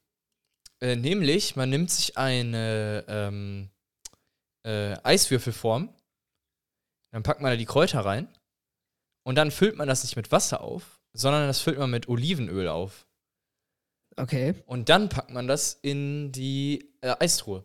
Äh, 0.81 0.95
nämlich, 0.95 1.55
man 1.55 1.69
nimmt 1.69 1.91
sich 1.91 2.17
eine 2.17 3.05
ähm, 3.07 3.69
äh, 4.63 4.95
Eiswürfelform, 5.03 5.93
dann 7.11 7.23
packt 7.23 7.41
man 7.41 7.51
da 7.51 7.57
die 7.57 7.65
Kräuter 7.65 8.01
rein 8.01 8.27
und 9.23 9.35
dann 9.35 9.51
füllt 9.51 9.75
man 9.75 9.87
das 9.87 10.03
nicht 10.03 10.15
mit 10.15 10.31
Wasser 10.31 10.61
auf, 10.61 11.01
sondern 11.13 11.47
das 11.47 11.61
füllt 11.61 11.77
man 11.77 11.91
mit 11.91 12.07
Olivenöl 12.07 12.67
auf. 12.67 13.07
Okay. 14.17 14.55
Und 14.65 14.89
dann 14.89 15.09
packt 15.09 15.31
man 15.31 15.47
das 15.47 15.73
in 15.81 16.31
die 16.31 16.93
äh, 17.01 17.15
Eistruhe. 17.19 17.63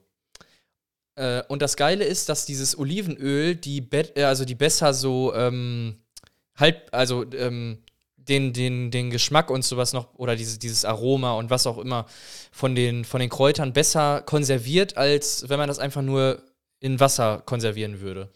Äh, 1.16 1.42
und 1.48 1.62
das 1.62 1.76
Geile 1.76 2.04
ist, 2.04 2.28
dass 2.28 2.46
dieses 2.46 2.78
Olivenöl 2.78 3.56
die, 3.56 3.80
be 3.80 4.16
äh, 4.16 4.24
also 4.24 4.44
die 4.44 4.54
besser 4.54 4.94
so 4.94 5.34
ähm, 5.34 5.96
halt, 6.54 6.92
also 6.94 7.24
ähm, 7.32 7.82
den, 8.16 8.52
den, 8.52 8.90
den 8.90 9.10
Geschmack 9.10 9.50
und 9.50 9.64
sowas 9.64 9.92
noch 9.92 10.14
oder 10.14 10.36
dieses, 10.36 10.58
dieses 10.58 10.84
Aroma 10.84 11.32
und 11.34 11.50
was 11.50 11.66
auch 11.66 11.78
immer 11.78 12.06
von 12.52 12.74
den, 12.74 13.04
von 13.04 13.20
den 13.20 13.30
Kräutern 13.30 13.72
besser 13.72 14.22
konserviert, 14.22 14.96
als 14.96 15.48
wenn 15.48 15.58
man 15.58 15.68
das 15.68 15.78
einfach 15.78 16.02
nur 16.02 16.42
in 16.80 17.00
Wasser 17.00 17.42
konservieren 17.46 18.00
würde. 18.00 18.30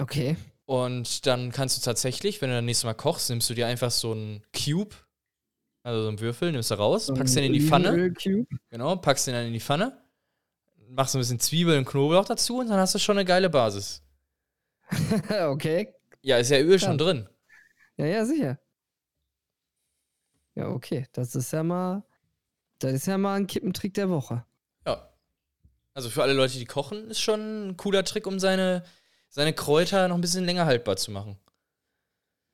Okay. 0.00 0.36
Und 0.66 1.26
dann 1.26 1.50
kannst 1.50 1.76
du 1.76 1.82
tatsächlich, 1.82 2.40
wenn 2.40 2.50
du 2.50 2.56
das 2.56 2.64
nächste 2.64 2.86
Mal 2.86 2.94
kochst, 2.94 3.30
nimmst 3.30 3.50
du 3.50 3.54
dir 3.54 3.66
einfach 3.66 3.90
so 3.90 4.12
einen 4.12 4.42
Cube, 4.52 4.94
also 5.82 6.02
so 6.02 6.08
einen 6.08 6.20
Würfel, 6.20 6.52
nimmst 6.52 6.70
du 6.70 6.74
raus, 6.74 7.06
So 7.06 7.14
packst 7.14 7.36
den 7.36 7.44
in 7.44 7.52
die 7.52 7.60
Pfanne. 7.60 7.88
Olivenöl-Cube. 7.88 8.46
Genau, 8.70 8.96
packst 8.96 9.26
den 9.26 9.34
dann 9.34 9.46
in 9.46 9.52
die 9.52 9.60
Pfanne, 9.60 10.01
machst 10.94 11.14
ein 11.14 11.18
bisschen 11.20 11.40
Zwiebeln 11.40 11.78
und 11.80 11.84
Knoblauch 11.86 12.24
dazu 12.24 12.58
und 12.58 12.68
dann 12.68 12.78
hast 12.78 12.94
du 12.94 12.98
schon 12.98 13.18
eine 13.18 13.24
geile 13.24 13.50
Basis. 13.50 14.02
okay. 15.48 15.94
Ja, 16.22 16.36
ist 16.38 16.50
ja 16.50 16.58
Öl 16.58 16.78
schon 16.78 16.92
Ja. 16.92 16.96
drin. 16.96 17.28
Ja, 17.96 18.06
ja, 18.06 18.24
sicher. 18.24 18.58
Ja, 20.54 20.68
okay. 20.68 21.06
Das 21.12 21.34
ist 21.34 21.52
ja 21.52 21.62
mal. 21.62 22.04
Das 22.78 22.92
ist 22.92 23.06
ja 23.06 23.16
mal 23.16 23.34
ein 23.36 23.46
Kippentrick 23.46 23.94
der 23.94 24.10
Woche. 24.10 24.44
Ja. 24.86 25.08
Also 25.94 26.10
für 26.10 26.22
alle 26.22 26.32
Leute, 26.32 26.58
die 26.58 26.64
kochen, 26.64 27.10
ist 27.10 27.20
schon 27.20 27.68
ein 27.68 27.76
cooler 27.76 28.04
Trick, 28.04 28.26
um 28.26 28.38
seine, 28.38 28.82
seine 29.28 29.52
Kräuter 29.52 30.08
noch 30.08 30.16
ein 30.16 30.20
bisschen 30.20 30.44
länger 30.44 30.66
haltbar 30.66 30.96
zu 30.96 31.10
machen. 31.10 31.38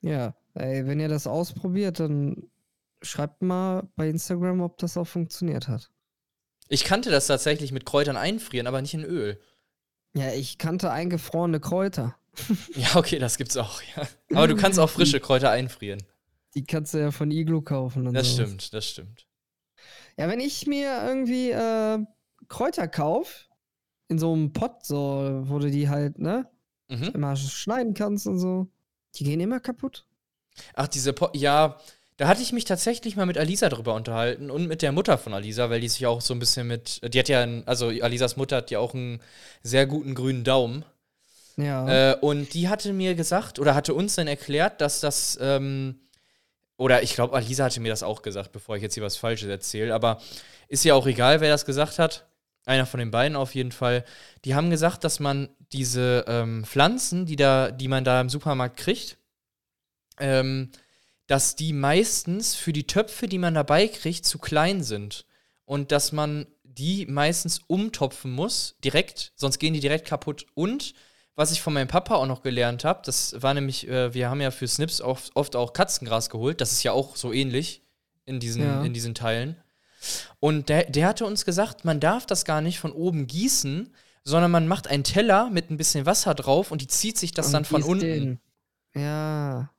Ja. 0.01 0.35
Ey, 0.55 0.87
wenn 0.87 1.01
ihr 1.01 1.09
das 1.09 1.27
ausprobiert, 1.27 2.01
dann 2.01 2.51
schreibt 3.03 3.43
mal 3.43 3.89
bei 3.97 4.09
Instagram, 4.09 4.61
ob 4.61 4.77
das 4.79 4.97
auch 4.97 5.07
funktioniert 5.07 5.69
hat. 5.69 5.91
Ich 6.69 6.85
kannte 6.85 7.11
das 7.11 7.27
tatsächlich 7.27 7.73
mit 7.73 7.87
Kräutern 7.87 8.17
einfrieren, 8.17 8.67
aber 8.67 8.83
nicht 8.83 8.95
in 8.95 9.05
Öl. 9.05 9.41
Ja, 10.15 10.33
ich 10.33 10.59
kannte 10.59 10.91
eingefrorene 10.91 11.61
Kräuter. 11.61 12.17
Ja, 12.77 12.95
okay, 12.97 13.19
das 13.19 13.37
gibt's 13.37 13.57
auch, 13.57 13.83
ja. 13.97 14.07
Aber 14.35 14.47
du 14.47 14.55
kannst 14.55 14.79
auch 14.79 14.89
frische 14.91 15.19
Kräuter 15.19 15.51
einfrieren. 15.51 16.01
Die 16.55 16.65
kannst 16.65 16.95
du 16.95 16.99
ja 16.99 17.11
von 17.11 17.31
Iglu 17.33 17.63
kaufen. 17.63 18.07
Und 18.07 18.15
Das 18.15 18.29
sowas. 18.29 18.47
stimmt, 18.49 18.75
das 18.75 18.87
stimmt. 18.87 19.27
Ja, 20.17 20.29
wenn 20.29 20.39
ich 20.41 20.67
mir 20.67 21.03
irgendwie 21.05 21.51
äh, 21.51 21.99
Kräuter 22.49 22.87
kauf, 22.87 23.49
in 24.09 24.19
so 24.19 24.33
einem 24.33 24.53
Pott, 24.53 24.85
so, 24.87 25.41
wo 25.45 25.59
du 25.59 25.71
die 25.71 25.89
halt, 25.89 26.19
ne, 26.19 26.49
Mhm. 26.91 27.11
immer 27.15 27.37
schneiden 27.37 27.93
kannst 27.93 28.27
und 28.27 28.39
so, 28.39 28.67
die 29.17 29.25
gehen 29.25 29.41
immer 29.41 29.61
kaputt. 29.61 30.07
Ach, 30.75 30.89
diese 30.89 31.13
po 31.13 31.29
Ja, 31.35 31.77
da 32.19 32.27
hatte 32.27 32.43
ich 32.43 32.53
mich 32.53 32.65
tatsächlich 32.65 33.15
mal 33.15 33.27
mit 33.27 33.39
Alisa 33.39 33.69
drüber 33.69 33.95
unterhalten 33.95 34.51
und 34.51 34.67
mit 34.67 34.83
der 34.83 34.91
Mutter 34.91 35.19
von 35.19 35.33
Alisa, 35.33 35.71
weil 35.71 35.81
die 35.81 35.89
sich 35.89 36.05
auch 36.05 36.21
so 36.21 36.35
ein 36.35 36.41
bisschen 36.41 36.67
mit. 36.67 37.01
Die 37.15 37.19
hat 37.19 37.29
ja, 37.29 37.43
einen, 37.43 37.63
also 37.67 37.87
Alisas 37.87 38.37
Mutter 38.37 38.57
hat 38.57 38.73
ja 38.73 38.81
auch 38.81 38.93
einen 38.93 39.21
sehr 39.63 39.87
guten 39.87 40.17
grünen 40.17 40.43
Daumen. 40.43 40.85
Ja. 41.57 42.13
Äh, 42.13 42.17
und 42.17 42.55
die 42.55 42.69
hatte 42.69 42.93
mir 42.93 43.15
gesagt 43.15 43.61
oder 43.61 43.77
hatte 43.77 43.95
uns 43.95 44.17
dann 44.17 44.27
erklärt, 44.27 44.81
dass 44.81 44.99
das, 44.99 45.39
ähm, 45.41 46.01
oder 46.77 47.05
ich 47.05 47.15
glaube, 47.15 47.37
Alisa 47.37 47.65
hatte 47.65 47.79
mir 47.79 47.91
das 47.91 48.03
auch 48.03 48.23
gesagt, 48.23 48.51
bevor 48.51 48.75
ich 48.75 48.83
jetzt 48.83 48.95
hier 48.95 49.05
was 49.05 49.17
Falsches 49.17 49.49
erzähle, 49.49 49.95
aber 49.95 50.21
ist 50.67 50.85
ja 50.85 50.95
auch 50.95 51.07
egal, 51.07 51.41
wer 51.41 51.51
das 51.51 51.67
gesagt 51.67 52.01
hat. 52.01 52.27
Einer 52.65 52.85
von 52.85 52.99
den 52.99 53.13
beiden 53.13 53.37
auf 53.37 53.55
jeden 53.55 53.73
Fall. 53.73 54.05
Die 54.45 54.57
haben 54.57 54.71
gesagt, 54.71 55.05
dass 55.05 55.21
man 55.21 55.51
diese 55.71 56.25
ähm, 56.27 56.65
Pflanzen, 56.65 57.27
die, 57.27 57.37
da, 57.37 57.71
die 57.71 57.89
man 57.89 58.03
da 58.03 58.21
im 58.21 58.29
Supermarkt 58.29 58.77
kriegt, 58.77 59.19
ähm, 60.19 60.73
dass 61.29 61.55
die 61.55 61.73
meistens 61.73 62.57
für 62.57 62.73
die 62.73 62.87
Töpfe, 62.89 63.29
die 63.29 63.39
man 63.39 63.55
dabei 63.55 63.87
kriegt, 63.87 64.25
zu 64.27 64.39
klein 64.39 64.83
sind. 64.83 65.25
Und 65.65 65.93
dass 65.93 66.11
man 66.11 66.47
die 66.65 67.07
meistens 67.07 67.61
umtopfen 67.67 68.33
muss, 68.33 68.77
direkt, 68.85 69.33
sonst 69.37 69.59
gehen 69.59 69.75
die 69.75 69.81
direkt 69.81 70.07
kaputt. 70.09 70.47
Und 70.55 70.95
was 71.37 71.53
ich 71.53 71.61
von 71.63 71.73
meinem 71.75 71.87
Papa 71.89 72.17
auch 72.17 72.27
noch 72.27 72.43
gelernt 72.43 72.85
habe, 72.85 73.03
das 73.05 73.41
war 73.43 73.55
nämlich, 73.55 73.87
äh, 73.87 74.13
wir 74.15 74.29
haben 74.31 74.41
ja 74.41 74.51
für 74.51 74.67
Snips 74.67 75.01
oft, 75.01 75.37
oft 75.37 75.55
auch 75.55 75.73
Katzengras 75.73 76.31
geholt, 76.31 76.61
das 76.61 76.73
ist 76.73 76.83
ja 76.83 76.93
auch 76.93 77.15
so 77.17 77.33
ähnlich 77.33 77.83
in 78.25 78.41
diesen, 78.41 78.63
Ja. 78.63 78.83
in 78.83 78.93
diesen 78.93 79.15
Teilen. 79.15 79.57
Und 80.41 80.69
der, 80.69 80.85
der 80.85 81.07
hatte 81.09 81.27
uns 81.27 81.45
gesagt, 81.45 81.85
man 81.85 82.01
darf 82.01 82.25
das 82.27 82.45
gar 82.45 82.61
nicht 82.61 82.79
von 82.79 82.93
oben 82.93 83.27
gießen, 83.27 83.93
sondern 84.25 84.51
man 84.51 84.67
macht 84.69 84.87
einen 84.89 85.05
Teller 85.05 85.51
mit 85.51 85.71
ein 85.71 85.77
bisschen 85.77 86.07
Wasser 86.07 86.35
drauf 86.35 86.71
und 86.71 86.81
die 86.83 86.87
zieht 86.87 87.19
sich 87.19 87.33
das 87.33 87.47
Und 87.49 87.53
dann 87.53 87.65
von 87.65 87.83
unten. 87.83 88.01
den. 88.05 88.41
Ja. 88.95 89.71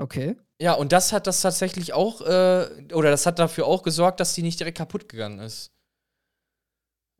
Okay. 0.00 0.36
Ja, 0.60 0.74
und 0.74 0.92
das 0.92 1.12
hat 1.12 1.26
das 1.26 1.40
tatsächlich 1.42 1.92
auch, 1.92 2.20
äh, 2.22 2.68
oder 2.94 3.10
das 3.10 3.26
hat 3.26 3.38
dafür 3.38 3.66
auch 3.66 3.82
gesorgt, 3.82 4.20
dass 4.20 4.34
die 4.34 4.42
nicht 4.42 4.58
direkt 4.58 4.78
kaputt 4.78 5.08
gegangen 5.08 5.38
ist. 5.40 5.72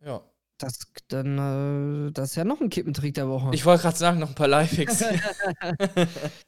Ja. 0.05 0.23
Das, 0.59 0.79
dann, 1.09 2.09
äh, 2.09 2.13
das 2.13 2.31
ist 2.31 2.37
ja 2.37 2.45
noch 2.45 2.61
ein 2.61 2.69
Kippentrick 2.71 3.15
der 3.15 3.29
Woche. 3.29 3.51
Ich 3.55 3.65
wollte 3.65 3.83
gerade 3.83 3.97
sagen, 3.97 4.19
noch 4.19 4.29
ein 4.31 4.35
paar 4.35 4.49
Lifehacks. 4.49 5.03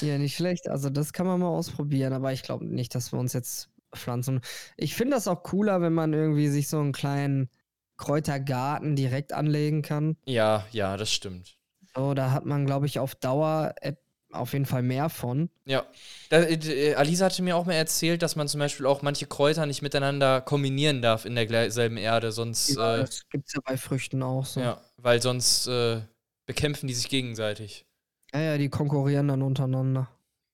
Ja, 0.00 0.16
nicht 0.18 0.34
schlecht. 0.36 0.68
Also 0.68 0.90
das 0.90 1.12
kann 1.12 1.26
man 1.26 1.38
mal 1.38 1.48
ausprobieren, 1.48 2.12
aber 2.12 2.32
ich 2.32 2.42
glaube 2.42 2.64
nicht, 2.64 2.94
dass 2.94 3.12
wir 3.12 3.18
uns 3.20 3.32
jetzt 3.34 3.68
pflanzen. 3.94 4.40
Ich 4.76 4.94
finde 4.94 5.14
das 5.16 5.28
auch 5.28 5.42
cooler, 5.42 5.80
wenn 5.80 5.92
man 5.92 6.12
irgendwie 6.12 6.48
sich 6.48 6.68
so 6.68 6.80
einen 6.80 6.92
kleinen 6.92 7.50
Kräutergarten 7.98 8.96
direkt 8.96 9.32
anlegen 9.32 9.82
kann. 9.82 10.16
ja, 10.26 10.66
ja, 10.72 10.96
das 10.96 11.12
stimmt. 11.12 11.56
So, 11.94 12.14
da 12.14 12.30
hat 12.30 12.46
man, 12.46 12.66
glaube 12.66 12.86
ich, 12.86 12.98
auf 12.98 13.14
Dauer 13.14 13.74
et- 13.80 13.98
auf 14.38 14.52
jeden 14.52 14.66
Fall 14.66 14.82
mehr 14.82 15.08
von. 15.08 15.50
Ja. 15.64 15.84
Da, 16.28 16.42
äh, 16.42 16.94
Alisa 16.94 17.26
hatte 17.26 17.42
mir 17.42 17.56
auch 17.56 17.66
mal 17.66 17.72
erzählt, 17.74 18.22
dass 18.22 18.36
man 18.36 18.48
zum 18.48 18.60
Beispiel 18.60 18.86
auch 18.86 19.02
manche 19.02 19.26
Kräuter 19.26 19.66
nicht 19.66 19.82
miteinander 19.82 20.40
kombinieren 20.40 21.02
darf 21.02 21.24
in 21.24 21.34
derselben 21.34 21.96
Erde, 21.96 22.30
sonst, 22.32 22.76
Ja, 22.76 22.96
äh, 23.00 23.04
das 23.04 23.28
gibt 23.28 23.48
es 23.48 23.54
ja 23.54 23.60
bei 23.64 23.76
Früchten 23.76 24.22
auch 24.22 24.44
so. 24.46 24.60
ja, 24.60 24.80
weil 24.96 25.20
sonst 25.22 25.66
äh, 25.66 26.00
bekämpfen 26.46 26.86
die 26.86 26.94
sich 26.94 27.08
gegenseitig. 27.08 27.86
ja, 28.32 28.40
ja, 28.40 28.58
die 28.58 28.68
konkurrieren 28.68 29.26
dann 29.28 29.42
untereinander. 29.42 30.08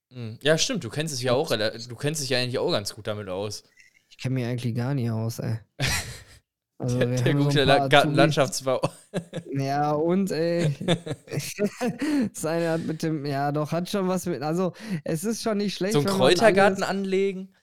Mhm. 0.09 0.37
Ja, 0.41 0.57
stimmt, 0.57 0.83
du 0.83 0.89
kennst 0.89 1.13
dich 1.15 1.23
ja 1.23 1.33
auch, 1.33 1.49
du 1.49 1.95
kennst 1.95 2.21
dich 2.21 2.29
ja 2.29 2.37
eigentlich 2.39 2.59
auch 2.59 2.71
ganz 2.71 2.93
gut 2.95 3.07
damit 3.07 3.27
aus. 3.29 3.63
Ich 4.09 4.17
kenne 4.17 4.35
mich 4.35 4.45
eigentlich 4.45 4.75
gar 4.75 4.93
nicht 4.93 5.09
aus, 5.11 5.39
ey. 5.39 5.59
Also, 6.83 6.99
Der, 6.99 7.07
der 7.07 7.33
gute 7.33 7.63
La 7.63 7.85
Azubis. 7.85 8.15
Landschaftsbau. 8.15 8.81
Ja, 9.53 9.91
und 9.91 10.31
ey. 10.31 10.73
Seine 12.33 12.69
hat 12.71 12.81
mit 12.85 13.03
dem, 13.03 13.25
ja, 13.25 13.51
doch, 13.51 13.71
hat 13.71 13.89
schon 13.89 14.07
was 14.07 14.25
mit. 14.25 14.41
Also, 14.41 14.73
es 15.03 15.23
ist 15.23 15.43
schon 15.43 15.57
nicht 15.57 15.75
schlecht. 15.75 15.93
so 15.93 15.99
einen 15.99 16.07
Kräutergarten 16.07 16.83
anlegen. 16.83 17.53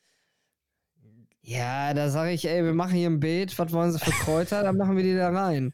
Ja, 1.43 1.93
da 1.95 2.09
sage 2.11 2.33
ich, 2.33 2.47
ey, 2.47 2.65
wir 2.65 2.75
machen 2.75 2.93
hier 2.95 3.09
ein 3.11 3.19
Beet, 3.19 3.59
was 3.59 3.73
wollen 3.73 3.91
sie 3.93 3.99
für 3.99 4.11
Kräuter? 4.13 4.63
Dann 4.63 4.77
machen 4.77 4.97
wir 4.97 5.03
die 5.03 5.17
da 5.17 5.31
rein. 5.31 5.73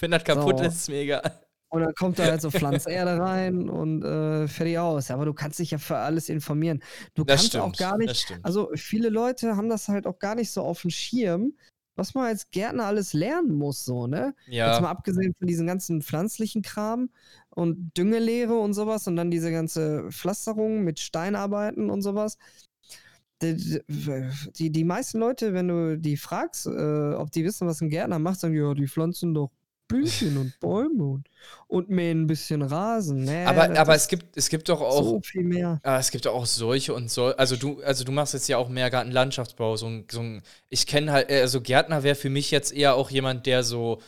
Wenn 0.00 0.10
das 0.12 0.22
kaputt 0.22 0.58
So. 0.58 0.64
ist, 0.64 0.88
egal. 0.90 1.40
Und 1.70 1.82
dann 1.82 1.94
kommt 1.94 2.18
da 2.18 2.24
halt 2.24 2.40
so 2.40 2.50
Pflanzerde 2.50 3.18
rein 3.20 3.68
und 3.68 4.02
äh, 4.04 4.46
fertig 4.48 4.78
aus. 4.78 5.10
Aber 5.10 5.24
du 5.24 5.34
kannst 5.34 5.58
dich 5.58 5.70
ja 5.72 5.78
für 5.78 5.96
alles 5.96 6.28
informieren. 6.28 6.82
Du 7.14 7.24
Das 7.24 7.36
kannst 7.36 7.48
stimmt. 7.48 7.64
auch 7.64 7.72
gar 7.76 7.98
nicht. 7.98 8.38
Also, 8.42 8.70
viele 8.74 9.08
Leute 9.08 9.56
haben 9.56 9.68
das 9.68 9.88
halt 9.88 10.06
auch 10.06 10.18
gar 10.18 10.34
nicht 10.34 10.50
so 10.50 10.62
auf 10.62 10.82
dem 10.82 10.90
Schirm, 10.90 11.52
was 11.98 12.14
man 12.14 12.26
als 12.26 12.50
Gärtner 12.50 12.84
alles 12.84 13.12
lernen 13.12 13.54
muss, 13.56 13.84
so, 13.84 14.06
ne? 14.06 14.34
Jetzt 14.46 14.80
mal 14.80 14.82
ja, 14.82 14.90
abgesehen 14.90 15.34
von 15.36 15.48
diesem 15.48 15.66
ganzen 15.66 16.00
pflanzlichen 16.00 16.62
Kram 16.62 17.10
und 17.50 17.90
Düngelehre 17.96 18.56
und 18.56 18.72
sowas 18.72 19.06
und 19.08 19.16
dann 19.16 19.30
diese 19.30 19.50
ganze 19.50 20.08
Pflasterung 20.10 20.84
mit 20.84 21.00
Steinarbeiten 21.00 21.90
und 21.90 22.02
sowas. 22.02 22.38
Die, 23.42 23.80
die, 24.58 24.70
die 24.70 24.84
meisten 24.84 25.18
Leute, 25.18 25.54
wenn 25.54 25.68
du 25.68 25.98
die 25.98 26.16
fragst, 26.16 26.66
äh, 26.66 27.14
ob 27.14 27.30
die 27.32 27.44
wissen, 27.44 27.68
was 27.68 27.80
ein 27.80 27.90
Gärtner 27.90 28.18
macht, 28.18 28.40
sagen, 28.40 28.54
ja, 28.54 28.74
die 28.74 28.88
pflanzen 28.88 29.34
doch 29.34 29.50
Blümchen 29.88 30.36
und 30.36 30.58
Bäume 30.60 31.04
und, 31.04 31.28
und 31.66 31.90
mähen 31.90 32.22
ein 32.22 32.26
bisschen 32.26 32.62
Rasen. 32.62 33.24
Nee, 33.24 33.46
aber, 33.46 33.76
aber 33.76 33.94
es 33.94 34.08
gibt, 34.08 34.36
es 34.36 34.48
gibt 34.48 34.68
doch 34.68 34.80
auch, 34.80 35.02
so 35.02 35.20
viel 35.22 35.44
mehr. 35.44 35.82
Ah, 35.82 35.98
es 35.98 36.10
gibt 36.10 36.26
auch 36.26 36.46
solche 36.46 36.94
und 36.94 37.10
so. 37.10 37.26
Also 37.36 37.56
du, 37.56 37.80
also 37.82 38.04
du 38.04 38.12
machst 38.12 38.34
jetzt 38.34 38.48
ja 38.48 38.58
auch 38.58 38.68
mehr 38.68 38.90
Gartenlandschaftsbau. 38.90 39.76
So 39.76 39.86
ein, 39.86 40.06
so 40.10 40.20
ein, 40.20 40.42
ich 40.68 40.86
kenne 40.86 41.12
halt, 41.12 41.30
äh, 41.30 41.40
also 41.40 41.60
Gärtner 41.60 42.02
wäre 42.02 42.16
für 42.16 42.30
mich 42.30 42.50
jetzt 42.50 42.72
eher 42.72 42.94
auch 42.94 43.10
jemand, 43.10 43.46
der 43.46 43.62
so 43.62 44.00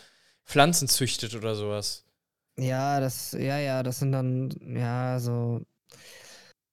Pflanzen 0.46 0.88
züchtet 0.88 1.34
oder 1.34 1.54
sowas. 1.54 2.04
Ja, 2.58 3.00
das, 3.00 3.32
ja, 3.32 3.58
ja, 3.58 3.82
das 3.82 3.98
sind 4.00 4.12
dann, 4.12 4.50
ja, 4.76 5.18
so. 5.18 5.64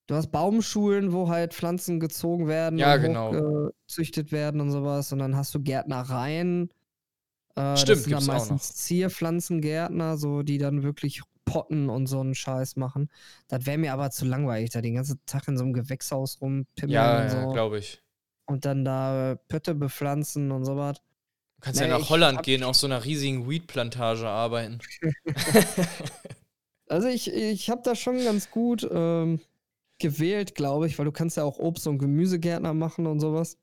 Du 0.07 0.15
hast 0.15 0.31
Baumschulen, 0.31 1.11
wo 1.11 1.27
halt 1.29 1.53
Pflanzen 1.53 1.99
gezogen 1.99 2.47
werden 2.47 2.79
Ja, 2.79 2.93
und 2.93 3.01
genau. 3.01 3.31
hochgezüchtet 3.31 4.31
werden 4.31 4.61
und 4.61 4.71
sowas. 4.71 5.11
Und 5.11 5.19
dann 5.19 5.35
hast 5.35 5.53
du 5.53 5.61
Gärtnereien, 5.61 6.69
Äh, 7.57 7.77
Stimmt, 7.77 7.89
das 7.89 8.05
sind 8.05 8.09
gibt's 8.09 8.27
dann 8.27 8.27
meistens 8.35 8.75
Zierpflanzengärtner, 8.75 10.17
so 10.17 10.43
die 10.43 10.57
dann 10.59 10.83
wirklich 10.83 11.21
Potten 11.45 11.89
und 11.89 12.07
so 12.07 12.19
einen 12.21 12.35
Scheiß 12.35 12.75
machen. 12.77 13.09
Das 13.47 13.65
wäre 13.65 13.77
mir 13.77 13.93
aber 13.93 14.11
zu 14.11 14.25
langweilig, 14.25 14.71
da 14.71 14.81
den 14.81 14.95
ganzen 14.95 15.19
Tag 15.25 15.47
in 15.47 15.57
so 15.57 15.63
einem 15.65 15.73
Gewächshaus 15.73 16.41
rumpimmeln 16.41 16.91
Ja, 16.93 17.17
und 17.17 17.29
ja 17.31 17.47
so. 17.47 17.51
glaube 17.51 17.79
ich. 17.79 18.03
und 18.45 18.65
dann 18.65 18.85
da 18.85 19.37
Pötte 19.49 19.75
bepflanzen 19.75 20.51
und 20.51 20.65
sowas. 20.65 20.97
Du 21.57 21.61
kannst 21.61 21.81
Nee, 21.81 21.87
ja 21.87 21.97
nach 21.99 22.09
Holland 22.09 22.43
gehen, 22.43 22.63
auf 22.63 22.75
so 22.75 22.87
einer 22.87 23.03
riesigen 23.05 23.49
Weed-Plantage 23.49 24.27
arbeiten. 24.27 24.79
Also 26.89 27.07
ich, 27.09 27.31
ich 27.33 27.69
habe 27.69 27.81
da 27.83 27.95
schon 27.95 28.23
ganz 28.23 28.49
gut 28.51 28.87
ähm, 28.91 29.41
gewählt, 29.99 30.55
glaube 30.55 30.87
ich, 30.87 30.97
weil 30.97 31.05
du 31.05 31.11
kannst 31.11 31.37
ja 31.37 31.43
auch 31.43 31.59
Obst- 31.59 31.87
und 31.87 31.99
Gemüsegärtner 31.99 32.73
machen 32.73 33.07
und 33.07 33.19
sowas. 33.19 33.57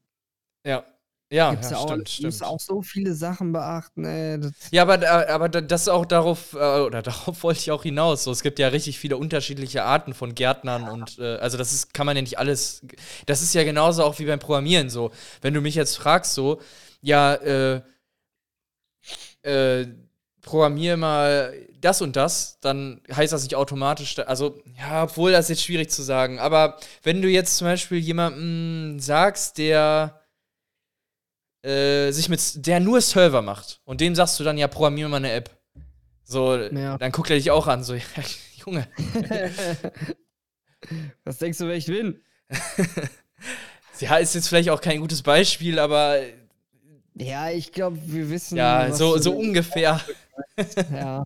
Ja. 0.64 0.85
Ja, 1.31 1.51
Gibt's 1.53 1.69
ja 1.69 1.71
ja 1.71 1.79
auch, 1.79 1.87
stimmt, 1.87 2.09
du 2.19 2.23
musst 2.27 2.43
auch 2.43 2.61
so 2.61 2.83
viele 2.83 3.15
Sachen 3.15 3.53
beachten. 3.53 4.05
Ey, 4.05 4.41
das, 4.41 4.53
Ja, 4.71 4.83
aber, 4.83 5.29
aber 5.29 5.49
da- 5.49 5.61
das 5.61 5.83
ist 5.83 5.89
auch 5.89 6.07
darauf, 6.07 6.55
äh, 6.55 6.81
oder 6.81 7.03
darauf 7.03 7.43
wollte 7.43 7.61
ich 7.61 7.71
auch 7.71 7.83
hinaus. 7.83 8.25
So, 8.25 8.31
es 8.31 8.43
gibt 8.43 8.59
ja 8.59 8.69
richtig 8.69 8.99
viele 8.99 9.17
unterschiedliche 9.17 9.85
Arten 9.85 10.15
von 10.15 10.35
Gärtnern 10.35 10.89
und 10.89 11.19
äh, 11.19 11.37
also 11.37 11.57
das 11.59 11.73
ist, 11.73 11.95
kann 11.95 12.07
man 12.07 12.17
ja 12.17 12.23
nicht 12.23 12.39
alles. 12.39 12.83
Das 13.27 13.43
ist 13.43 13.55
ja 13.55 13.65
genauso 13.65 14.05
auch 14.05 14.19
wie 14.19 14.27
beim 14.27 14.39
Programmieren 14.39 14.91
so. 14.91 15.11
Wenn 15.43 15.55
du 15.55 15.61
mich 15.61 15.75
jetzt 15.75 15.97
fragst, 15.97 16.35
so, 16.35 16.61
ja, 17.03 17.35
äh, 17.35 17.83
äh, 19.43 19.87
programmier 20.43 20.97
mal 20.97 21.55
das 21.81 22.03
und 22.03 22.17
das, 22.17 22.59
dann 22.61 23.01
heißt 23.13 23.33
das 23.33 23.43
nicht 23.43 23.55
automatisch, 23.57 24.19
also, 24.21 24.59
ja, 24.79 25.05
obwohl 25.05 25.33
das 25.33 25.47
ist 25.47 25.51
jetzt 25.51 25.65
schwierig 25.65 25.91
zu 25.91 26.03
sagen, 26.03 26.39
aber 26.39 26.79
wenn 27.03 27.23
du 27.23 27.29
jetzt 27.29 27.57
zum 27.57 27.67
Beispiel 27.67 27.99
jemandem 27.99 29.01
sagst, 29.01 29.59
der 29.59 30.21
äh, 31.64 32.11
sich 32.12 32.29
mit, 32.29 32.66
der 32.66 32.81
nur 32.81 33.00
Server 33.00 33.42
macht 33.42 33.81
und 33.85 34.00
dem 34.00 34.14
sagst 34.14 34.38
du 34.38 34.44
dann, 34.44 34.59
ja, 34.59 34.68
programmier 34.68 35.09
mal 35.09 35.16
eine 35.18 35.33
App. 35.33 35.50
So, 36.24 36.57
Ja. 36.57 36.98
dann 36.98 37.12
guckt 37.12 37.31
er 37.31 37.37
dich 37.37 37.50
auch 37.50 37.66
an, 37.66 37.85
so, 37.85 37.94
ja, 37.94 38.03
Junge. 38.66 38.87
Was 41.24 41.38
denkst 41.38 41.59
du, 41.59 41.68
wer 41.68 41.77
ich 41.77 41.87
bin? 41.87 42.20
Ja, 44.00 44.16
ist 44.16 44.35
jetzt 44.35 44.48
vielleicht 44.48 44.70
auch 44.70 44.81
kein 44.81 44.98
gutes 45.00 45.22
Beispiel, 45.22 45.79
aber 45.79 46.18
Ja, 47.14 47.50
ich 47.50 47.70
glaube, 47.70 47.96
wir 48.07 48.29
wissen. 48.29 48.59
ja, 48.59 48.92
so, 48.92 49.18
so 49.18 49.37
ungefähr. 49.37 50.00
Ja. 50.90 51.24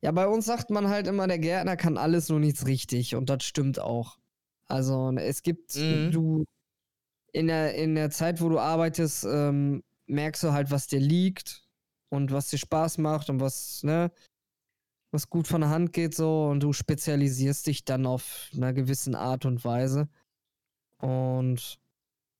Ja, 0.00 0.12
bei 0.12 0.28
uns 0.28 0.46
sagt 0.46 0.70
man 0.70 0.88
halt 0.88 1.08
immer, 1.08 1.26
der 1.26 1.40
Gärtner 1.40 1.76
kann 1.76 1.98
alles, 1.98 2.28
nur 2.28 2.38
nichts 2.38 2.64
richtig. 2.66 3.16
Und 3.16 3.28
das 3.28 3.42
stimmt 3.44 3.80
auch. 3.80 4.18
Also, 4.68 5.10
es 5.16 5.42
gibt, 5.42 5.74
Mhm. 5.74 6.12
du, 6.12 6.44
in 7.32 7.46
der, 7.46 7.74
in 7.74 7.94
der 7.94 8.10
Zeit, 8.10 8.40
wo 8.40 8.48
du 8.48 8.58
arbeitest, 8.58 9.24
ähm, 9.24 9.82
merkst 10.06 10.42
du 10.42 10.52
halt, 10.52 10.70
was 10.70 10.86
dir 10.86 11.00
liegt 11.00 11.64
und 12.08 12.32
was 12.32 12.48
dir 12.50 12.58
Spaß 12.58 12.98
macht 12.98 13.30
und 13.30 13.40
was, 13.40 13.82
ne, 13.82 14.10
was 15.12 15.28
gut 15.28 15.46
von 15.46 15.60
der 15.60 15.70
Hand 15.70 15.92
geht, 15.92 16.14
so. 16.14 16.46
Und 16.46 16.60
du 16.62 16.72
spezialisierst 16.72 17.66
dich 17.66 17.84
dann 17.84 18.06
auf 18.06 18.50
einer 18.54 18.72
gewissen 18.72 19.14
Art 19.14 19.44
und 19.44 19.64
Weise. 19.64 20.08
Und 20.98 21.78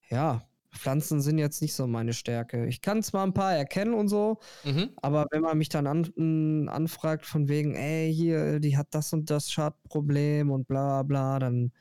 ja, 0.08 0.46
Pflanzen 0.72 1.20
sind 1.20 1.38
jetzt 1.38 1.62
nicht 1.62 1.74
so 1.74 1.86
meine 1.86 2.12
Stärke. 2.12 2.66
Ich 2.66 2.80
kann 2.80 3.02
zwar 3.02 3.26
ein 3.26 3.34
paar 3.34 3.54
erkennen 3.54 3.94
und 3.94 4.08
so, 4.08 4.38
Mhm. 4.64 4.90
aber 5.02 5.26
wenn 5.30 5.42
man 5.42 5.58
mich 5.58 5.68
dann 5.68 5.86
an, 5.86 6.68
anfragt 6.68 7.26
von 7.26 7.48
wegen, 7.48 7.74
ey, 7.74 8.12
hier, 8.14 8.60
die 8.60 8.76
hat 8.76 8.88
das 8.92 9.12
und 9.12 9.30
das 9.30 9.50
Schadproblem 9.50 10.50
und 10.50 10.68
bla 10.68 11.02
bla, 11.02 11.38
dann, 11.38 11.72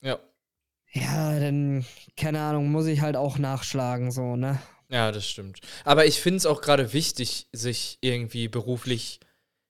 Ja. 0.00 0.18
Ja, 0.92 1.38
dann, 1.38 1.84
keine 2.16 2.40
Ahnung, 2.40 2.70
muss 2.70 2.86
ich 2.86 3.00
halt 3.00 3.16
auch 3.16 3.38
nachschlagen, 3.38 4.10
so, 4.10 4.36
ne? 4.36 4.60
Ja, 4.90 5.12
das 5.12 5.28
stimmt. 5.28 5.60
Aber 5.84 6.06
ich 6.06 6.20
finde 6.20 6.38
es 6.38 6.46
auch 6.46 6.62
gerade 6.62 6.92
wichtig, 6.92 7.46
sich 7.52 7.98
irgendwie 8.00 8.48
beruflich 8.48 9.20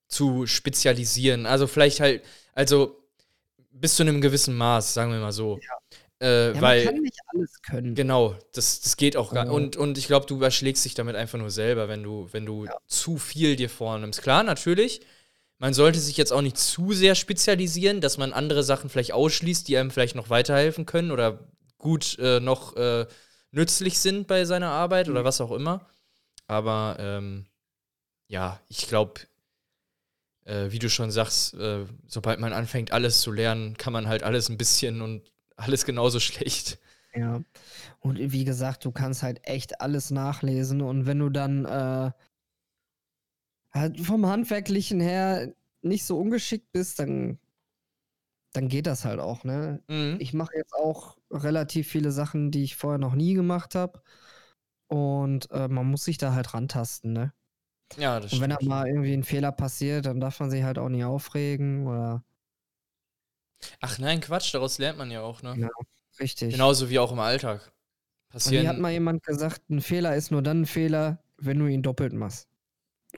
zu 0.08 0.46
spezialisieren. 0.46 1.44
Also 1.46 1.66
vielleicht 1.66 2.00
halt, 2.00 2.24
also 2.54 3.02
bis 3.70 3.96
zu 3.96 4.02
einem 4.02 4.20
gewissen 4.20 4.56
Maß, 4.56 4.94
sagen 4.94 5.12
wir 5.12 5.18
mal 5.18 5.32
so. 5.32 5.58
Äh, 6.20 6.52
Ja, 6.54 6.60
weil, 6.60 6.84
man 6.84 6.94
kann 6.94 7.02
nicht 7.02 7.18
alles 7.28 7.62
können. 7.62 7.94
genau, 7.94 8.36
das, 8.52 8.80
das 8.80 8.96
geht 8.96 9.16
auch 9.16 9.32
gar 9.32 9.46
Ja. 9.46 9.52
Und, 9.52 9.76
und 9.76 9.98
ich 9.98 10.06
glaube, 10.06 10.26
du 10.26 10.36
überschlägst 10.36 10.84
dich 10.84 10.94
damit 10.94 11.16
einfach 11.16 11.38
nur 11.38 11.50
selber, 11.50 11.88
wenn 11.88 12.02
du, 12.02 12.28
wenn 12.32 12.46
du 12.46 12.66
zu 12.86 13.18
viel 13.18 13.56
dir 13.56 13.70
vornimmst. 13.70 14.22
Klar, 14.22 14.42
natürlich. 14.42 15.00
Man 15.58 15.74
sollte 15.74 15.98
sich 15.98 16.16
jetzt 16.16 16.32
auch 16.32 16.42
nicht 16.42 16.56
zu 16.56 16.92
sehr 16.92 17.14
spezialisieren, 17.14 18.00
dass 18.00 18.16
man 18.16 18.32
andere 18.32 18.62
Sachen 18.62 18.90
vielleicht 18.90 19.12
ausschließt, 19.12 19.66
die 19.66 19.76
einem 19.76 19.90
vielleicht 19.90 20.14
noch 20.14 20.30
weiterhelfen 20.30 20.86
können 20.86 21.10
oder 21.10 21.48
gut 21.78 22.16
äh, 22.18 22.38
noch 22.38 22.76
äh, 22.76 23.06
nützlich 23.50 23.98
sind 23.98 24.26
bei 24.28 24.44
seiner 24.44 24.70
Arbeit 24.70 25.08
oder 25.08 25.24
was 25.24 25.40
auch 25.40 25.50
immer. 25.50 25.86
Aber 26.46 26.96
ähm, 27.00 27.46
ja, 28.28 28.60
ich 28.68 28.86
glaube, 28.86 29.20
äh, 30.44 30.70
wie 30.70 30.78
du 30.78 30.88
schon 30.88 31.10
sagst, 31.10 31.54
äh, 31.54 31.86
sobald 32.06 32.40
man 32.40 32.52
anfängt, 32.52 32.92
alles 32.92 33.20
zu 33.20 33.32
lernen, 33.32 33.76
kann 33.76 33.92
man 33.92 34.08
halt 34.08 34.22
alles 34.22 34.48
ein 34.48 34.58
bisschen 34.58 35.02
und 35.02 35.30
alles 35.56 35.84
genauso 35.84 36.20
schlecht. 36.20 36.78
Ja. 37.14 37.42
Und 38.00 38.18
wie 38.18 38.44
gesagt, 38.44 38.84
du 38.84 38.92
kannst 38.92 39.22
halt 39.22 39.40
echt 39.42 39.80
alles 39.80 40.10
nachlesen 40.10 40.82
und 40.82 41.06
wenn 41.06 41.18
du 41.18 41.30
dann 41.30 41.64
äh, 41.64 42.12
vom 44.02 44.26
Handwerklichen 44.26 45.00
her 45.00 45.52
nicht 45.82 46.04
so 46.04 46.18
ungeschickt 46.18 46.72
bist, 46.72 46.98
dann, 46.98 47.38
dann 48.52 48.68
geht 48.68 48.86
das 48.86 49.04
halt 49.04 49.20
auch, 49.20 49.44
ne? 49.44 49.82
Mhm. 49.88 50.16
Ich 50.20 50.32
mache 50.32 50.56
jetzt 50.56 50.74
auch 50.74 51.16
relativ 51.30 51.88
viele 51.88 52.10
Sachen, 52.10 52.50
die 52.50 52.64
ich 52.64 52.76
vorher 52.76 52.98
noch 52.98 53.14
nie 53.14 53.34
gemacht 53.34 53.74
habe. 53.74 54.02
Und 54.88 55.50
äh, 55.50 55.68
man 55.68 55.86
muss 55.90 56.04
sich 56.04 56.18
da 56.18 56.32
halt 56.32 56.54
rantasten, 56.54 57.12
ne? 57.12 57.32
Ja, 57.96 58.20
das 58.20 58.32
Und 58.32 58.40
wenn 58.40 58.50
da 58.50 58.58
mal 58.62 58.86
irgendwie 58.86 59.14
ein 59.14 59.24
Fehler 59.24 59.52
passiert, 59.52 60.06
dann 60.06 60.20
darf 60.20 60.40
man 60.40 60.50
sich 60.50 60.62
halt 60.62 60.78
auch 60.78 60.88
nie 60.88 61.04
aufregen 61.04 61.86
oder 61.86 62.24
Ach 63.80 63.98
nein, 63.98 64.20
Quatsch, 64.20 64.54
daraus 64.54 64.78
lernt 64.78 64.98
man 64.98 65.10
ja 65.10 65.22
auch, 65.22 65.42
ne? 65.42 65.54
Ja. 65.56 65.68
richtig. 66.20 66.52
Genauso 66.52 66.90
wie 66.90 66.98
auch 66.98 67.12
im 67.12 67.18
Alltag. 67.18 67.72
Und 68.28 68.32
Passieren. 68.32 68.62
hier 68.62 68.70
hat 68.70 68.78
mal 68.78 68.92
jemand 68.92 69.22
gesagt, 69.22 69.68
ein 69.70 69.80
Fehler 69.80 70.14
ist 70.14 70.30
nur 70.30 70.42
dann 70.42 70.62
ein 70.62 70.66
Fehler, 70.66 71.22
wenn 71.38 71.58
du 71.58 71.66
ihn 71.66 71.82
doppelt 71.82 72.12
machst. 72.12 72.48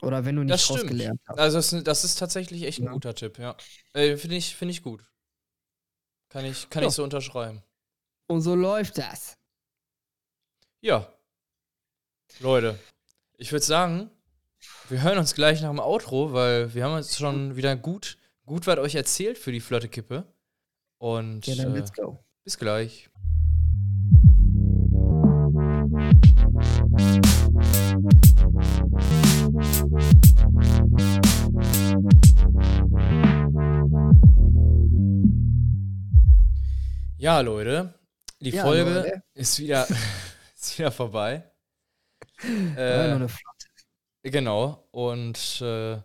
Oder 0.01 0.23
wenn 0.25 0.35
du 0.37 0.43
nicht 0.43 0.53
Das 0.53 0.63
stimmt. 0.63 0.87
gelernt 0.87 1.21
hast. 1.27 1.37
Also 1.39 1.57
das, 1.57 1.73
ist- 1.73 1.87
das 1.87 2.03
ist 2.05 2.15
tatsächlich 2.19 2.63
echt 2.63 2.79
ein 2.79 2.85
Ja. 2.85 2.91
guter 2.93 3.13
Tipp, 3.13 3.37
ja. 3.37 3.55
Äh, 3.93 4.15
Finde 4.17 4.37
ich, 4.37 4.55
find 4.55 4.71
ich 4.71 4.81
gut. 4.81 5.03
Kann 6.29 6.45
ich, 6.45 6.69
kann 6.69 6.83
Ja. 6.83 6.89
ich 6.89 6.95
so 6.95 7.03
unterschreiben. 7.03 7.61
Und 8.27 8.41
so 8.41 8.55
läuft 8.55 8.97
das. 8.97 9.37
Ja. 10.79 11.11
Leute, 12.39 12.79
ich 13.37 13.51
würde 13.51 13.65
sagen, 13.65 14.09
wir 14.87 15.01
hören 15.01 15.17
uns 15.17 15.33
gleich 15.35 15.61
nach 15.61 15.69
dem 15.69 15.79
Outro, 15.81 16.31
weil 16.31 16.73
wir 16.73 16.85
haben 16.85 16.95
jetzt 16.95 17.17
schon 17.17 17.57
wieder 17.57 17.75
gut, 17.75 18.17
gut 18.45 18.65
was 18.67 18.77
euch 18.77 18.95
erzählt 18.95 19.37
für 19.37 19.51
die 19.51 19.59
flotte 19.59 19.89
Kippe. 19.89 20.23
Und 20.97 21.45
Ja, 21.47 21.55
dann 21.55 21.75
äh, 21.75 21.79
let's 21.79 21.91
go. 21.91 22.23
bis 22.45 22.57
gleich. 22.57 23.09
Ja, 37.21 37.39
Leute, 37.41 37.93
die 38.39 38.49
Ja, 38.49 38.63
Folge 38.63 38.91
Leute. 38.91 39.23
ist 39.35 39.59
wieder, 39.59 39.87
ist 40.55 40.79
wieder 40.79 40.91
vorbei. 40.91 41.47
Äh, 42.41 43.15
Flotte. 43.15 43.29
Genau. 44.23 44.87
Und 44.89 45.61
äh, 45.61 46.01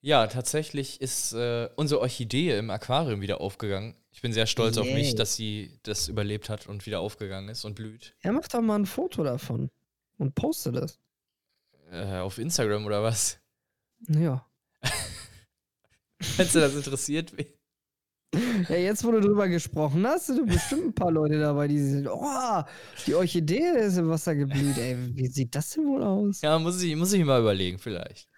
ja, 0.00 0.26
tatsächlich 0.26 1.02
ist 1.02 1.34
äh, 1.34 1.68
unsere 1.76 2.00
Orchidee 2.00 2.56
im 2.56 2.70
Aquarium 2.70 3.20
wieder 3.20 3.42
aufgegangen. 3.42 3.94
Ich 4.10 4.22
bin 4.22 4.32
sehr 4.32 4.46
stolz 4.46 4.78
auf 4.78 4.86
mich, 4.86 5.08
Yay. 5.08 5.14
dass 5.16 5.36
sie 5.36 5.78
das 5.82 6.08
überlebt 6.08 6.48
hat 6.48 6.66
und 6.66 6.86
wieder 6.86 7.00
aufgegangen 7.00 7.50
ist 7.50 7.66
und 7.66 7.74
blüht. 7.74 8.16
Ja, 8.24 8.32
mach 8.32 8.48
doch 8.48 8.62
mal 8.62 8.78
ein 8.78 8.86
Foto 8.86 9.22
davon 9.22 9.70
und 10.16 10.34
poste 10.34 10.72
das. 10.72 10.98
Äh, 11.90 12.20
auf 12.20 12.38
Instagram 12.38 12.86
oder 12.86 13.02
was? 13.02 13.38
Ja. 14.08 14.48
Wenn 16.38 16.48
du 16.48 16.60
das 16.60 16.74
interessiert. 16.74 17.34
Ja, 18.68 18.76
jetzt, 18.76 19.04
wo 19.04 19.10
du 19.10 19.20
drüber 19.20 19.48
gesprochen 19.48 20.06
hast, 20.06 20.26
sind 20.26 20.46
bestimmt 20.46 20.86
ein 20.86 20.94
paar 20.94 21.10
Leute 21.10 21.38
dabei, 21.38 21.68
die 21.68 21.78
sind, 21.78 22.08
oh, 22.08 22.62
die 23.06 23.14
Orchidee 23.14 23.78
ist 23.78 23.98
im 23.98 24.08
Wasser 24.08 24.34
geblüht, 24.34 24.78
ey. 24.78 24.96
Wie 25.14 25.26
sieht 25.26 25.54
das 25.54 25.70
denn 25.70 25.86
wohl 25.86 26.02
aus? 26.02 26.40
Ja, 26.40 26.58
muss 26.58 26.82
ich, 26.82 26.94
muss 26.96 27.12
ich 27.12 27.24
mal 27.24 27.40
überlegen, 27.40 27.78
vielleicht. 27.78 28.28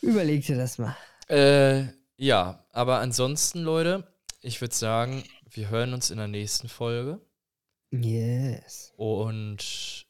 Überleg 0.00 0.44
dir 0.44 0.56
das 0.56 0.78
mal. 0.78 0.96
Äh, 1.28 1.84
ja, 2.16 2.66
aber 2.72 3.00
ansonsten, 3.00 3.60
Leute, 3.60 4.14
ich 4.40 4.60
würde 4.60 4.74
sagen, 4.74 5.24
wir 5.50 5.70
hören 5.70 5.94
uns 5.94 6.10
in 6.10 6.18
der 6.18 6.28
nächsten 6.28 6.68
Folge. 6.68 7.20
Yes. 7.90 8.92
Und 8.96 10.06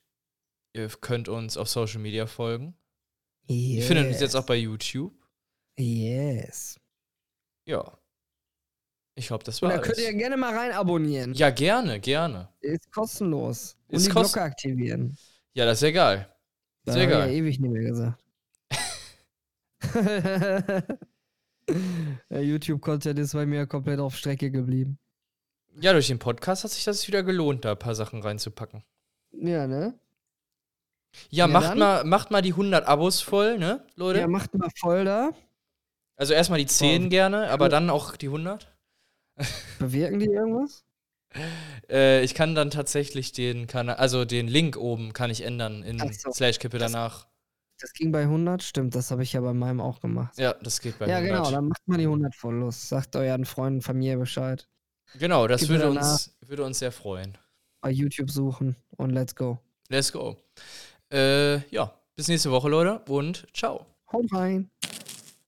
ihr 0.73 0.89
könnt 0.89 1.29
uns 1.29 1.57
auf 1.57 1.69
Social 1.69 2.01
Media 2.01 2.27
folgen. 2.27 2.77
yes. 3.47 3.77
Ihr 3.77 3.83
findet 3.83 4.09
uns 4.09 4.21
jetzt 4.21 4.35
auch 4.35 4.47
bei 4.47 4.57
YouTube. 4.57 5.13
Yes. 5.79 6.81
Ja. 7.67 7.99
Ich 9.17 9.29
glaube, 9.29 9.45
das 9.45 9.63
Und 9.63 9.69
war 9.69 9.77
da 9.77 9.83
könnt 9.83 9.99
ihr 9.99 10.13
gerne 10.15 10.37
mal 10.37 10.57
rein 10.57 10.73
abonnieren. 10.73 11.35
Ja, 11.35 11.51
gerne, 11.51 12.01
gerne. 12.01 12.49
Ist 12.61 12.91
kostenlos. 12.93 13.77
Und 13.89 13.97
Ist 13.97 14.07
die 14.07 14.11
kost- 14.11 14.33
Glocke 14.35 14.45
aktivieren. 14.47 15.17
Ja, 15.53 15.65
das 15.67 15.79
ist 15.79 15.83
ja 15.83 15.91
geil. 15.93 16.29
Da 16.85 16.93
Sehr 16.95 17.03
hab 17.05 17.09
ich 17.11 17.15
geil. 17.17 17.29
Ja 17.29 17.35
ewig 17.35 17.61
nicht 17.61 17.71
mehr 17.73 17.83
gesagt. 17.85 18.19
Der 22.31 22.43
YouTube-Content 22.45 23.19
ist 23.19 23.33
bei 23.33 23.47
mir 23.47 23.67
komplett 23.67 23.99
auf 24.01 24.17
Strecke 24.17 24.51
geblieben. 24.51 24.99
Ja, 25.81 25.93
durch 25.93 26.09
den 26.09 26.19
Podcast 26.19 26.65
hat 26.65 26.71
sich 26.73 26.85
das 26.85 27.07
wieder 27.09 27.23
gelohnt, 27.23 27.65
da 27.65 27.73
ein 27.73 27.79
paar 27.79 27.95
Sachen 27.95 28.21
reinzupacken. 28.23 28.85
Ja, 29.33 29.67
ne? 29.67 29.95
Ja, 31.31 31.47
Ja, 31.47 31.49
macht, 31.49 31.71
dann. 31.71 31.79
mal, 31.79 32.05
macht 32.05 32.31
mal 32.31 32.43
die 32.43 32.53
100 32.53 32.87
Abos 32.87 33.21
voll, 33.21 33.59
ne, 33.59 33.87
Leute? 33.97 34.21
Ja, 34.21 34.27
macht 34.29 34.55
mal 34.55 34.69
voll 34.77 35.05
da. 35.05 35.31
also 36.17 36.35
erstmal 36.35 36.59
die 36.59 36.67
10 36.67 37.05
Wow. 37.05 37.11
gerne, 37.11 37.51
aber 37.51 37.69
dann 37.69 37.89
auch 37.91 38.17
die 38.17 38.29
100. 38.29 38.74
Bewirken 39.79 40.19
die 40.19 40.27
irgendwas? 40.27 40.85
Äh, 41.91 42.23
ich 42.23 42.35
kann 42.35 42.55
dann 42.55 42.71
tatsächlich 42.71 43.33
den 43.33 43.67
Kanal, 43.67 43.97
also 43.97 44.25
den 44.25 44.47
Link 44.47 44.77
oben 44.77 45.13
kann 45.13 45.31
ich 45.31 45.43
ändern 45.43 45.83
in 45.83 46.01
Ach 46.01 46.13
so. 46.13 46.33
Slash-Kippe 46.33 46.79
danach. 46.79 47.27
Das 47.81 47.93
ging 47.93 48.13
bei 48.13 48.23
100, 48.23 48.63
stimmt, 48.63 48.95
das 48.95 49.11
habe 49.11 49.25
ich 49.25 49.33
ja 49.33 49.41
bei 49.41 49.53
meinem 49.53 49.81
auch 49.81 50.01
gemacht. 50.01 50.39
Ja, 50.39 50.55
das 50.55 50.81
geht 50.81 50.99
bei 50.99 51.07
ja, 51.07 51.17
100. 51.17 51.37
genau, 51.37 51.51
dann 51.51 51.69
macht 51.69 51.87
mal 51.87 51.99
die 51.99 52.05
100 52.05 52.35
voll 52.35 52.55
los. 52.55 52.89
Sagt 52.89 53.17
euren 53.17 53.45
Freunden, 53.45 53.83
Familie 53.83 54.17
Bescheid. 54.17 54.69
Genau, 55.19 55.49
das 55.49 55.63
Kippe 55.63 55.73
würde 55.73 55.85
danach. 55.87 56.13
uns, 56.13 56.37
würde 56.41 56.65
uns 56.65 56.79
sehr 56.79 56.93
freuen. 56.93 57.37
Bei 57.81 57.91
YouTube 57.91 58.31
suchen 58.31 58.77
und 58.97 59.11
let's 59.11 59.35
go. 59.35 59.59
Let's 59.89 60.13
go. 60.13 60.37
Äh, 61.13 61.69
ja, 61.69 61.93
bis 62.17 62.29
nächste 62.29 62.51
Woche, 62.51 62.69
Leute, 62.69 63.01
und 63.11 63.47
ciao. 63.53 63.87
Haut 64.13 64.33
rein. 64.33 64.71